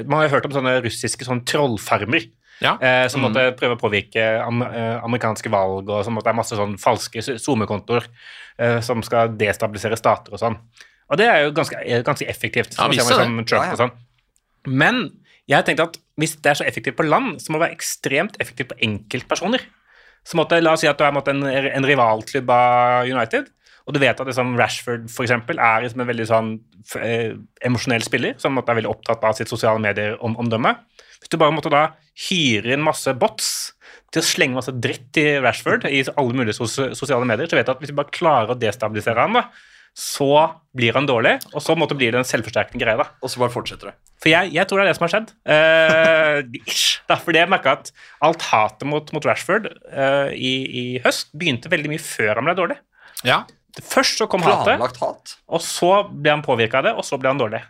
[0.07, 2.29] Man har jo hørt om sånne russiske sånn trollfarmer.
[2.63, 2.77] Ja.
[2.81, 3.57] Eh, som Mm.
[3.59, 8.07] prøve å påvirke am amerikanske valg, og som måtte det er masse sånn falske SoMe-kontoer
[8.59, 10.57] eh, som skal destabilisere stater og sånn.
[11.13, 12.79] Og det er jo ganske, ganske effektivt.
[12.79, 13.05] Ja, man det.
[13.05, 13.77] sånn Trump Ja, ja.
[13.77, 13.93] og sånn.
[14.73, 15.03] Men
[15.51, 17.77] jeg har tenkt at hvis det er så effektivt på land, så må det være
[17.77, 19.65] ekstremt effektivt på enkeltpersoner.
[20.25, 23.49] Så måtte, La oss si at du er en, en rivalklubb av United,
[23.83, 26.53] og du vet at liksom, Rashford for eksempel, er liksom en veldig sånn,
[27.03, 27.33] eh,
[27.67, 30.77] emosjonell spiller som måtte, er veldig opptatt av sitt sosiale medier-omdømme.
[31.19, 31.89] Hvis du bare måtte da
[32.29, 33.51] hyre inn masse bots
[34.15, 37.67] til å slenge masse dritt til Rashford i alle mulige sos sosiale medier, så vet
[37.67, 39.49] du at hvis du bare klarer å destabilisere han, da,
[39.93, 40.33] så
[40.73, 42.97] blir han dårlig, og så måtte blir det en selvforsterkende greie.
[42.97, 43.11] da.
[43.21, 43.95] Og så bare fortsetter det.
[44.23, 45.33] For jeg, jeg tror det er det som har skjedd.
[45.45, 47.03] Uh, ish.
[47.11, 47.91] da, fordi jeg merka at
[48.25, 52.57] alt hatet mot, mot Rashford uh, i, i høst begynte veldig mye før han ble
[52.63, 52.79] dårlig.
[53.29, 53.43] Ja.
[53.81, 55.37] Først så kom hatet, Planlagt hat.
[55.49, 57.63] og så ble han påvirka av det, og så ble han dårlig.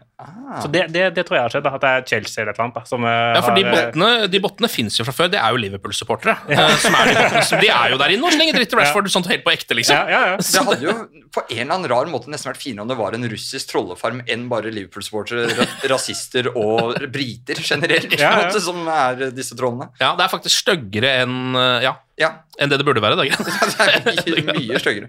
[0.63, 1.67] Så det, det, det tror jeg har skjedd.
[1.67, 2.77] At det er Chelsea eller et eller annet.
[2.77, 5.31] Da, som eh, Ja, for de har, eh, bottene, de bottene fins jo fra før.
[5.33, 6.37] Det er jo Liverpool-supportere.
[6.53, 6.69] Ja.
[6.79, 9.43] som er De de er jo der inne og slenger dritt i Rashford sånn helt
[9.47, 9.97] på ekte, liksom.
[9.99, 10.37] ja, ja, ja.
[10.39, 10.95] Det hadde jo
[11.33, 14.21] på en eller annen rar måte nesten vært finere om det var en russisk trollefarm
[14.31, 18.33] enn bare Liverpool-supportere, rasister og briter generelt, Ja, ja.
[18.45, 19.89] måte, som er disse trollene.
[20.03, 22.29] Ja, det er faktisk styggere enn eh, ja, Ja,
[22.61, 23.17] enn det det burde være.
[23.17, 25.09] Det er det er mye, mye styggere.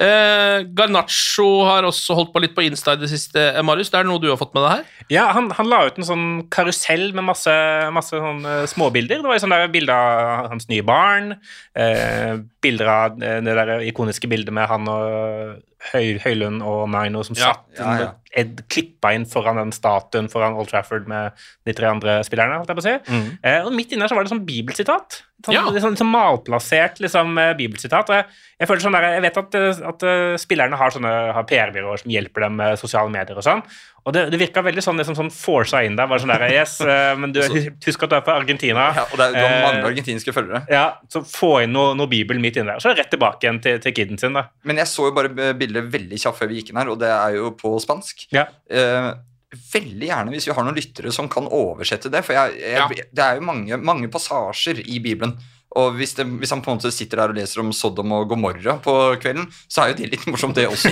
[0.00, 3.42] Eh, Garnaccio har også holdt på litt på Insta i det siste.
[3.52, 4.84] Eh, Marius, det er noe du har fått med det her?
[5.12, 7.54] Ja, han, han la ut en sånn karusell med masse,
[7.96, 9.22] masse sånn, eh, småbilder.
[9.22, 11.32] Det var jo sånn der bilde av hans nye barn,
[11.78, 17.20] eh, bilder av eh, det der ikoniske bildet med han og Høy, Høylund og Maino
[17.22, 18.08] som Ja, satt ja, ja.
[18.36, 21.32] Ed, klippa inn foran den statuen foran Old Trafford med
[21.64, 22.58] de tre andre spillerne.
[22.60, 23.38] holdt jeg på å si.
[23.42, 25.22] Eh, og midt inne der så var det sånn bibelsitat.
[25.46, 25.62] Sånn, Ja.
[25.80, 28.08] sånn, sånn malplassert liksom, eh, bibelsitat.
[28.10, 28.24] Og jeg,
[28.58, 32.00] jeg, føler sånn der, jeg vet at, eh, at eh, spillerne har, sånne, har PR-byråer
[32.02, 33.62] som hjelper dem med sosiale medier og sånn.
[34.08, 36.08] Og det, det virka veldig sånn, liksom, sånn forsa inn der.
[36.10, 36.78] Bare sånn der, yes,
[37.20, 37.40] men du,
[37.86, 38.88] husk at du er fra Argentina.
[38.96, 40.62] Ja, og det er, du har mange Eh, argentinske følgere.
[40.72, 42.80] ja, så få inn noe, noe bibel midt inne der.
[42.82, 44.32] Så er det rett tilbake igjen til, til kiden sin.
[44.34, 44.48] da.
[44.64, 47.12] Men jeg så jo bare bildet veldig kjapt før vi gikk inn her, og det
[47.14, 48.17] er jo på spansk.
[48.34, 48.46] Ja.
[48.70, 49.10] Eh,
[49.72, 53.24] veldig gjerne hvis vi har noen lyttere som kan oversette det, for jeg, jeg, det
[53.24, 55.38] er jo mange, mange passasjer i Bibelen.
[55.76, 58.30] Og hvis, det, hvis han på en måte sitter der og leser om Sodom og
[58.30, 60.88] Gomorra på kvelden, så er jo det litt morsomt, det også.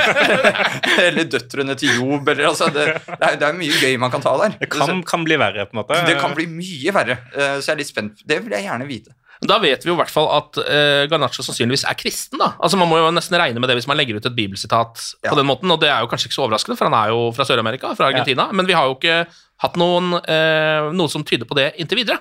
[1.08, 4.22] eller døtrene til Job, eller altså det, det, er, det er mye gøy man kan
[4.22, 4.54] ta der.
[4.62, 5.98] Det kan, kan bli verre, på en måte.
[6.06, 8.22] det kan bli mye verre, eh, så jeg er litt spent.
[8.22, 9.16] Det vil jeg gjerne vite.
[9.48, 12.38] Da vet vi jo i hvert fall at uh, Garnaccio sannsynligvis er kristen.
[12.42, 12.50] da.
[12.60, 15.30] Altså Man må jo nesten regne med det hvis man legger ut et bibelsitat Ja.
[15.30, 17.30] på den måten, og det er jo kanskje ikke så overraskende, for han er jo
[17.32, 18.50] fra Sør-Amerika, fra Argentina.
[18.52, 19.22] Men vi har jo ikke
[19.64, 22.20] hatt noen, uh, noe som tyder på det inntil videre.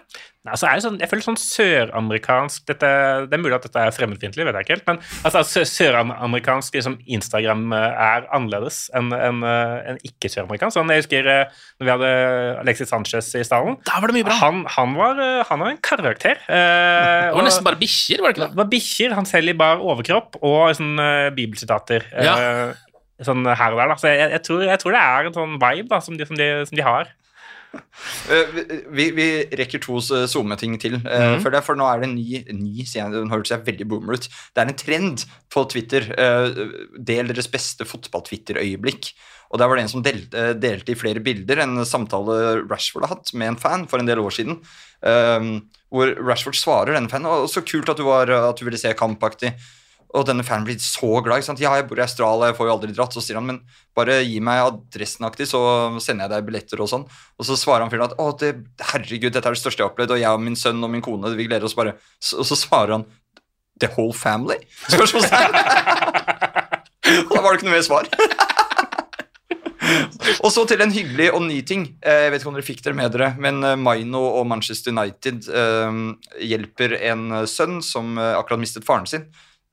[0.51, 2.89] Altså, er det sånn, jeg føler sånn søramerikansk dette,
[3.29, 4.87] Det er mulig at dette er fremmedfiendtlig, vet jeg ikke helt.
[4.89, 10.77] Men altså, søramerikansk liksom, Instagram eh, er annerledes enn en, en ikke-søramerikansk.
[10.79, 12.11] Sånn, jeg husker eh, når vi hadde
[12.63, 13.77] Alexis Sanchez i stallen.
[13.87, 14.37] Der var det mye bra.
[14.41, 16.41] Han, han, var, eh, han var en karakter.
[16.49, 18.61] Eh, Det var og- nesten bare bikkjer, var det ikke det det?
[18.63, 22.05] var bikkjer, han selv i bar overkropp, og sånn eh, bibelsitater.
[22.13, 22.73] eh, Ja.
[23.25, 23.95] sånn her og der, da.
[23.99, 26.37] Så jeg, jeg, tror, jeg tror det er en sånn vibe da, som de, som
[26.39, 27.09] de, som de har.
[28.29, 28.51] Eh,
[28.93, 29.25] vi, vi
[29.57, 30.99] rekker to SoMe-ting til.
[31.01, 31.41] uh, mm.
[31.43, 32.85] for, det, for nå er det en ny, ny
[33.31, 34.27] hørtes jeg veldig boomer ut.
[34.53, 36.05] Det er en trend på Twitter.
[36.13, 39.11] Uh, del deres beste fotball-Twitter-øyeblikk.
[39.49, 43.15] Og der var det en som delte, delte i flere bilder en samtale Rashford har
[43.15, 44.59] hatt med en fan for en del år siden.
[45.01, 45.49] eh,
[45.89, 48.93] hvor Rashford svarer denne fanen Og 'Så kult at du, var, at du ville se
[48.93, 49.57] kampaktig'.
[50.17, 51.37] Og denne fanen blir så glad.
[51.37, 51.59] ikke sant?
[51.61, 53.61] 'Ja, jeg bor i Australia, jeg får jo aldri dratt.' Så sier han 'Men
[53.95, 57.05] bare gi meg adressen aktig, så sender jeg deg billetter', og sånn.
[57.37, 59.93] Og så svarer han fyren at 'Å, det, herregud, dette er det største jeg har
[59.93, 61.93] opplevd', og jeg og min sønn og min kone, vi gleder oss bare
[62.37, 63.05] Og så svarer han
[63.79, 65.53] 'The whole family?' Spørsmålstegn.
[67.29, 68.05] og da var det ikke noe mer svar.
[70.43, 71.85] og så til en hyggelig og ny ting.
[72.03, 74.93] Eh, Jeg vet ikke om dere fikk dere med dere, men eh, Maino og Manchester
[74.93, 75.91] United eh,
[76.49, 79.27] hjelper en sønn som akkurat mistet faren sin.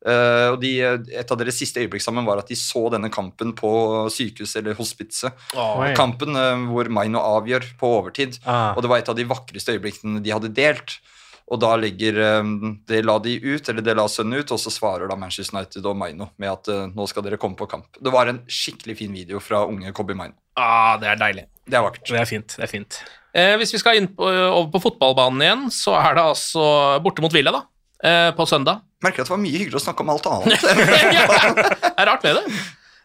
[0.05, 0.73] Eh, og de,
[1.17, 3.71] Et av deres siste øyeblikk sammen var at de så denne kampen på
[4.13, 5.35] sykehuset eller hospitset.
[5.57, 5.93] Oi.
[5.99, 8.41] Kampen uh, hvor Maino avgjør på overtid.
[8.45, 8.75] Ah.
[8.77, 10.99] Og det var et av de vakreste øyeblikkene de hadde delt.
[11.47, 14.73] Og da legger um, Det la de ut, eller det la sønnen ut, og så
[14.75, 17.87] svarer da Manchester United og Maino med at uh, nå skal dere komme på kamp.
[18.03, 20.35] Det var en skikkelig fin video fra unge Cobby Maino.
[20.59, 21.47] Ah, det er deilig.
[21.67, 22.11] Det er vakkert.
[22.11, 22.59] Det er fint.
[22.59, 22.99] det er fint.
[23.37, 26.67] Eh, hvis vi skal inn på, over på fotballbanen igjen, så er det altså
[27.05, 27.67] borte mot Villa, da.
[28.05, 28.83] Eh, på søndag.
[29.05, 30.61] Merker at det var mye hyggeligere å snakke om alt annet.
[31.97, 32.59] Det er rart med det.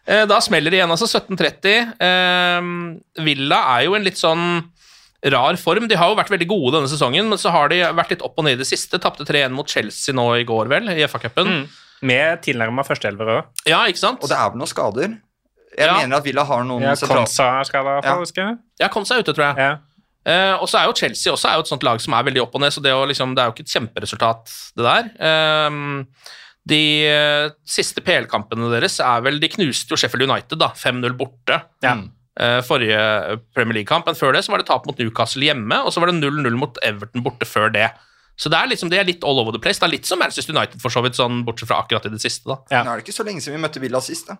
[0.04, 1.92] Eh, da smeller det igjen, altså 17.30.
[2.02, 4.44] Eh, Villa er jo en litt sånn
[5.32, 5.86] rar form.
[5.88, 8.36] De har jo vært veldig gode denne sesongen, men så har de vært litt opp
[8.42, 8.98] og ned i det siste.
[9.00, 11.46] Tapte 3-1 mot Chelsea nå i går, vel, i FA-cupen.
[11.48, 11.62] Mm.
[12.10, 13.52] Med tilnærma førsteelver òg.
[13.70, 14.20] Ja, ikke sant?
[14.24, 15.14] Og det er vel noen skader.
[15.72, 15.94] Jeg Ja.
[16.02, 18.16] mener at Villa har noen Ja, sentrale Konsa er skada, Ja.
[18.18, 18.58] husker jeg.
[18.82, 19.56] Ja, Konsa er ute, tror jeg.
[19.56, 19.76] Ja.
[20.22, 22.44] Eh, og så er jo Chelsea også er jo et sånt lag som er veldig
[22.44, 25.10] opp og ned, så det, å liksom, det er jo ikke et kjemperesultat, det der.
[25.28, 25.92] Ehm,
[26.70, 30.68] de uh, siste PL-kampene deres er vel De knuste jo Sheffield United, da.
[30.78, 31.58] 5-0 borte.
[31.82, 31.96] Ja.
[32.40, 33.00] Eh, forrige
[33.52, 36.08] Premier League-kamp, men før det så var det tap mot Newcastle hjemme, og så var
[36.08, 37.90] det 0-0 mot Everton borte før det.
[38.40, 39.82] Så det er liksom, det er litt all over the place.
[39.82, 42.22] Det er litt som Manchester United, for så vidt, sånn, bortsett fra akkurat i det
[42.22, 42.48] siste.
[42.48, 42.56] da.
[42.72, 42.86] Ja.
[42.86, 44.30] Nå er det ikke så lenge siden vi møtte Villa sist.
[44.30, 44.38] da.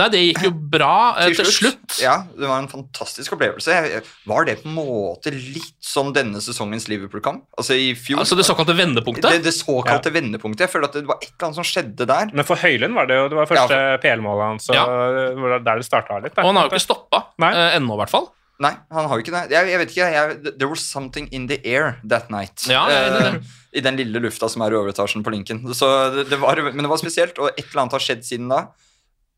[0.00, 1.96] Nei, det gikk jo bra til, til slutt.
[2.02, 3.74] Ja, det var en fantastisk opplevelse.
[4.26, 7.44] Var det på en måte litt som denne sesongens Liverpool-kamp?
[7.60, 8.22] Altså i fjor?
[8.24, 9.28] Altså det såkalte vendepunktet.
[9.28, 10.64] det, det såkalte vendepunktet.
[10.66, 12.32] Jeg føler at det var et eller annet som skjedde der.
[12.32, 14.86] Men for Høylund var det jo det var første PL-målet hans, så Ja.
[15.68, 16.34] der det starta litt.
[16.34, 16.42] Der.
[16.42, 17.52] Og han har jo ikke stoppa Nei.
[17.52, 18.30] eh, ennå, i hvert fall.
[18.64, 19.42] Nei, han har jo ikke det.
[19.52, 22.64] Jeg, jeg vet ikke, jeg, There was something in the air that night.
[22.70, 23.28] Ja, det.
[23.28, 25.60] Eh, I den lille lufta som er i overetasjen på Lincoln.
[25.74, 28.48] Så det, det var, men det var spesielt, og et eller annet har skjedd siden
[28.52, 28.60] da.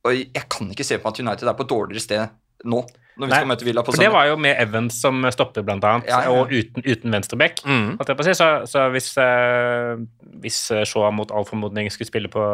[0.07, 2.82] Og jeg kan ikke se på at United er på dårligere sted nå,
[3.16, 5.64] når vi Nei, skal møte Villa på For det var jo med Evans som stopper,
[5.64, 6.34] blant annet, Ja, ja.
[6.36, 7.62] og uten, uten venstreback.
[7.64, 7.96] Mm.
[8.36, 9.96] Så, så hvis, uh,
[10.42, 12.44] hvis eh, Shaw mot all formodning skulle spille på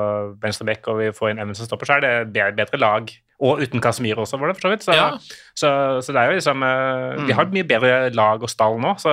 [0.43, 3.11] venstreback, og vi får inn Evans som stopper, så er det be- bedre lag.
[3.43, 4.85] Og uten Casemiro også, var det for så vidt.
[4.87, 5.09] Så, Ja.
[5.59, 5.71] så,
[6.07, 7.27] så det er jo liksom Mm.
[7.27, 9.11] Vi har et mye bedre lag og stall nå, så,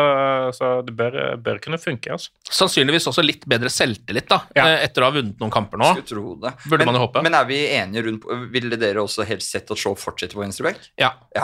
[0.53, 2.11] så det bør, bør kunne funke.
[2.13, 2.29] Altså.
[2.45, 4.67] Sannsynligvis også litt bedre selvtillit, da, Ja.
[4.85, 5.89] etter å ha vunnet noen kamper nå.
[5.95, 6.53] Skulle tro det.
[6.69, 7.23] Burde men, man jo håpe.
[7.25, 10.77] Men er vi enige rundt Ville dere også helst sett at Shaw fortsetter på venstreback?
[11.01, 11.11] Ja.
[11.35, 11.38] Ja.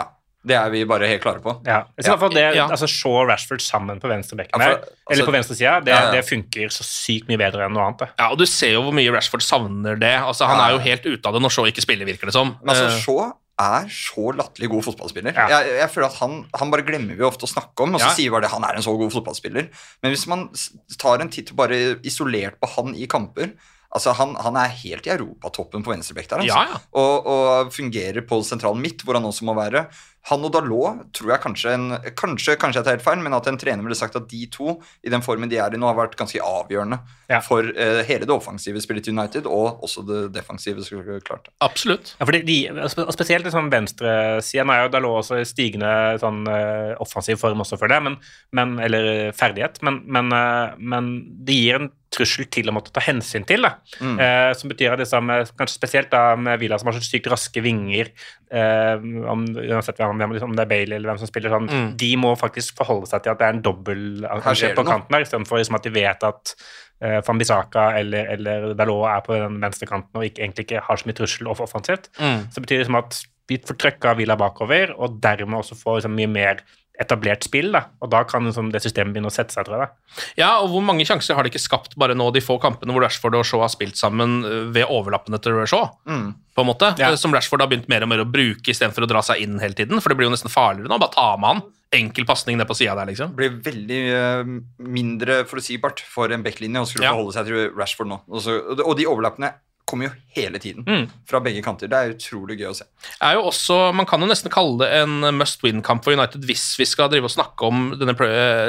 [0.46, 1.56] Det er vi bare helt klare på.
[1.66, 1.80] Ja.
[1.98, 2.68] I hvert fall det, Ja.
[2.68, 5.88] altså Shaw og Rashford sammen på venstrebekken Ja, for- her, altså- eller på venstresida, det,
[5.94, 6.10] Ja, ja.
[6.12, 7.98] det funker så sykt mye bedre enn noe annet.
[7.98, 8.08] Det.
[8.18, 10.14] Ja, og du ser jo hvor mye Rashford savner det.
[10.22, 10.68] Altså, Han Ja.
[10.68, 12.56] er jo helt ute av det når Shaw ikke spiller, virker det som.
[12.62, 15.34] Men altså, Eh, Shaw er så latterlig god fotballspiller.
[15.34, 15.48] Ja.
[15.48, 18.04] Jeg, jeg føler at han, han bare glemmer vi ofte å snakke om, og så
[18.08, 18.12] Ja.
[18.12, 19.68] sier vi bare det, han er en så god fotballspiller.
[20.02, 20.50] Men hvis man
[20.98, 23.52] tar en titt bare isolert på han i kamper
[23.96, 26.44] altså Han, han er helt i europatoppen på venstrebekk der.
[26.44, 26.60] Altså.
[26.60, 26.82] Ja, ja.
[27.00, 29.86] Og, og fungerer på sentralen midt, hvor han også må være.
[30.26, 31.84] Han og Dalot tror jeg kanskje en,
[32.18, 34.72] Kanskje, kanskje jeg tar helt feil, men at en trener ville sagt at de to,
[35.06, 36.98] i den formen de er i nå, har vært ganske avgjørende
[37.30, 37.38] Ja.
[37.42, 40.82] for eh, hele det offensive spillet til United, og også det defensive.
[40.86, 41.48] så klart.
[41.62, 42.16] absolutt.
[42.18, 45.92] Ja, fordi de, og Spesielt liksom venstresiden er jo Dalot også i stigende
[46.22, 48.18] sånn, eh, offensiv form også for det, men,
[48.52, 51.12] men, eller ferdighet, men, men, eh, men
[51.46, 53.68] det gir en trussel til å måtte ta hensyn til.
[54.00, 54.16] Mm.
[54.20, 57.28] Eh, som betyr at liksom, samme, kanskje spesielt da med Villa som har så sykt
[57.32, 58.10] raske vinger,
[58.50, 58.96] eh,
[59.30, 61.96] om, uansett hvem, om det er Bailey eller hvem som spiller sånn, Mm.
[62.00, 65.10] de må faktisk forholde seg til at det er en dobbel Her angrep på kanten
[65.16, 66.54] der, istedenfor liksom at de vet at
[67.02, 70.96] uh, Fambisaka eller, eller Dalot er på den venstre kanten og ikke, egentlig ikke har
[70.96, 72.08] så mye trussel off- offensivt.
[72.18, 72.46] Mm.
[72.50, 76.16] Så det betyr liksom at vi får trøkka Villa bakover, og dermed også får liksom
[76.18, 76.62] mye mer
[77.00, 77.70] etablert spill.
[77.74, 77.82] Da.
[78.00, 79.88] Og da kan liksom det systemet begynne å sette seg, tror jeg.
[79.90, 80.24] Da.
[80.40, 83.04] Ja, og hvor mange sjanser har de ikke skapt bare nå de få kampene hvor
[83.04, 85.90] Rashford og Shaw har spilt sammen eh, ved overlappene til Shaw?
[86.08, 86.34] Mm.
[86.56, 87.10] på en måte, Ja.
[87.12, 89.58] eh, Som Rashford har begynt mer og mer å bruke istedenfor å dra seg inn
[89.60, 90.00] hele tiden.
[90.00, 90.98] For det blir jo nesten farligere nå.
[90.98, 91.62] Bare ta med han.
[91.92, 93.36] Enkel pasning ned på sida der, liksom.
[93.36, 94.48] Det blir veldig uh,
[94.82, 97.12] mindre forutsigbart for en backlinje å skulle Ja.
[97.14, 98.18] forholde seg til Rashford nå.
[98.28, 99.52] Også, og de overlappene
[99.86, 101.04] kommer jo hele tiden Mm.
[101.30, 101.88] fra begge kanter.
[101.88, 102.84] Det er utrolig gøy å se.
[103.22, 106.76] er jo også, Man kan jo nesten kalle det en must win-kamp for United hvis
[106.78, 108.12] vi skal drive og snakke om denne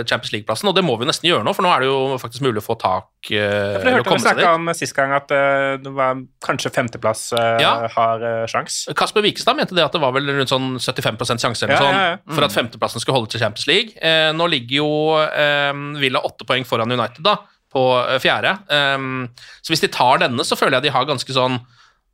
[0.07, 2.45] Champions League-plassen, og det må vi nesten gjøre nå, for nå er det jo faktisk
[2.45, 5.75] mulig å få tak eh, For Jeg hørte du snakka om sist gang, at uh,
[5.81, 7.87] det var kanskje femteplass uh, Ja.
[7.97, 8.85] har uh, sjans.
[8.95, 11.97] Kasper Wikestad mente det at det var vel rundt sånn 75 sjanse eller Ja, sånn,
[11.97, 12.17] ja, ja.
[12.37, 13.97] for at femteplassen skulle holde til Champions League.
[13.99, 14.89] Eh, nå ligger jo
[15.25, 17.39] eh, Villa åtte poeng foran United da,
[17.73, 18.55] på eh, fjerde.
[18.71, 19.25] Um,
[19.61, 21.59] så hvis de tar denne, så føler jeg de har ganske sånn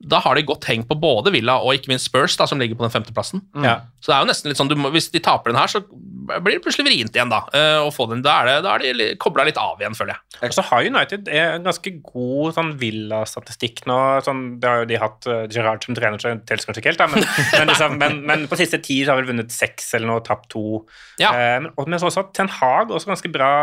[0.03, 2.75] Da har de godt heng på både Villa og ikke minst Spurs, da, som ligger
[2.75, 3.39] på den femteplassen.
[3.63, 3.77] Ja.
[4.03, 5.79] Så det er jo nesten litt sånn, du må, Hvis de taper den her, så
[5.87, 7.39] blir det plutselig vrient igjen, da.
[7.53, 8.23] Uh, å få den.
[8.25, 10.41] Da er, det, da er de kobla litt av igjen, føler jeg.
[10.49, 13.99] Og så har United en ganske god sånn Villa-statistikk nå.
[14.27, 17.03] Sånn, det har jo de hatt uh, Gerard som trener, så det kanskje ikke helt,
[17.03, 17.23] da, men,
[17.55, 20.83] men, liksom, men, men på siste ti har vel vunnet seks eller noe, tapt to.
[21.21, 21.31] Ja.
[21.31, 23.53] Uh, men, og- men så også Ten Hag også ganske bra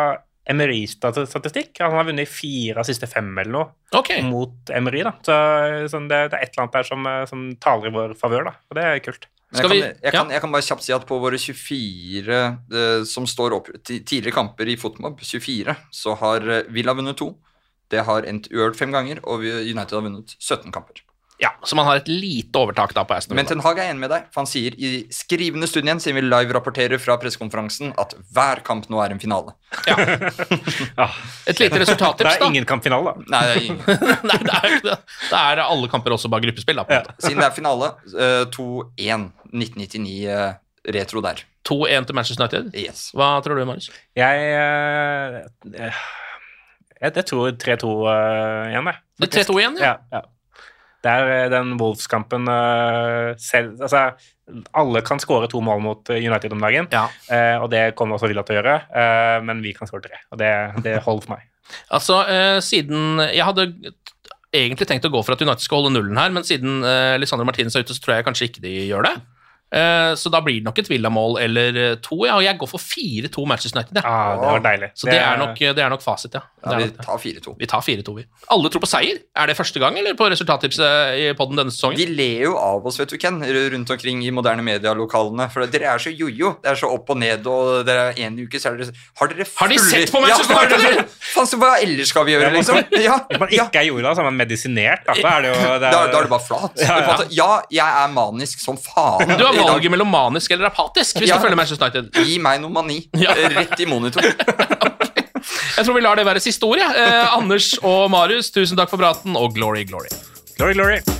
[0.49, 1.75] Emery-statistikk.
[1.81, 4.23] Han har vunnet fire av siste fem eller noe okay.
[4.25, 5.03] mot Emery.
[5.07, 5.13] da.
[5.27, 5.37] Så
[5.93, 8.49] sånn, det, det er et eller annet der som, eh, som taler i vår favør,
[8.51, 8.55] da.
[8.71, 9.29] Og det er kult.
[9.51, 13.27] Jeg, kan, jeg, kan, jeg kan bare kjapt si at på våre 24 eh, som
[13.27, 17.33] står opp tidligere kamper i Fotmob, 24, så har eh, Villa vunnet to.
[17.91, 21.03] Det har endt uørt fem ganger, og United har vunnet 17 kamper.
[21.41, 24.03] Ja, Så man har et lite overtak da på Aston Men Ten Hag er enig
[24.03, 28.13] med deg, for han sier i skrivende stund igjen, siden vi live-rapporterer fra pressekonferansen, at
[28.35, 29.55] hver kamp nå er en finale.
[29.89, 29.97] Ja.
[31.51, 32.35] Et lite resultattips, da.
[32.35, 33.29] det er ingen kampfinale, da.
[33.33, 33.81] Nei, det er ingen.
[34.31, 34.99] Nei, det er ikke det.
[35.31, 36.81] Det er alle kamper også bare gruppespill.
[36.83, 37.17] da, på en måte.
[37.25, 40.51] Siden det er finale, eh, 2-1 1999 eh,
[40.97, 41.45] retro der.
[41.69, 42.69] 2-1 til Manchester United.
[42.77, 43.07] Yes.
[43.17, 43.91] Hva tror du, Marius?
[44.17, 45.41] Jeg, eh,
[45.73, 46.03] eh,
[47.01, 49.03] jeg, jeg tror 3-2 eh, igjen, jeg.
[49.21, 49.95] Det er 3-2 igjen, ja.
[49.95, 50.23] Ja, ja.
[51.01, 54.03] Det er eh, den Wolves-kampen eh, selv Altså,
[54.77, 57.07] alle kan skåre to mål mot United om dagen, Ja.
[57.31, 58.77] eh, og det kommer også Villa til å gjøre,
[59.47, 60.19] men vi kan skåre tre.
[60.35, 60.51] Og det,
[60.83, 61.47] det holder for meg.
[61.95, 62.17] Altså,
[62.67, 63.69] siden Jeg hadde
[64.53, 66.81] egentlig tenkt å gå for at United skal holde nullen her, men siden
[67.23, 69.15] Lisandro Martinez er ute, så tror jeg kanskje ikke de gjør det.
[69.71, 72.71] Eh, så da blir det nok et Villa-mål eller eh, to, ja, og jeg går
[72.73, 74.01] for 4-2 Manchester United.
[74.01, 74.11] Ja.
[74.11, 74.89] Ah, det var deilig.
[74.99, 76.43] Så det er, nok, det er nok fasit, ja.
[76.61, 77.55] Ja, er vi nok tar 4-2.
[77.61, 78.25] Vi tar 4-2, vi.
[78.53, 79.21] Alle tror på seier.
[79.39, 81.97] Er det første gang, eller på resultattipset i podden denne sesongen?
[82.03, 85.47] De ler jo av oss, vet du, Ken, rundt omkring i moderne medialokalene.
[85.55, 86.57] For dere er så jojo.
[86.65, 89.31] Det er så opp og ned, og dere er en uke, så er dere Har
[89.33, 92.35] dere Har de sett på Manchester Ja, United, dere- Faen, så hva ellers skal vi
[92.35, 92.81] gjøre, liksom?
[92.99, 95.07] Ja, Hvis man ikke er jorda, så er man medisinert.
[95.07, 96.83] Da, er det jo det Da, da er det bare flat.
[96.83, 97.17] Ja, ja.
[97.41, 97.49] Ja,
[97.79, 99.31] jeg er manisk som faen.
[99.39, 101.37] Du har i valget mellom manisk eller apatisk hvis Ja.
[101.39, 102.25] du følger Manchester United.
[102.27, 103.01] Gi meg noe mani.
[103.21, 103.35] Ja.
[103.57, 104.23] Rett i monitor.
[105.77, 106.79] Jeg tror vi lar det være siste ord.
[106.83, 110.11] Eh, Anders og Marius, tusen takk for praten, og glory, glory.
[110.59, 111.20] Glory, glory.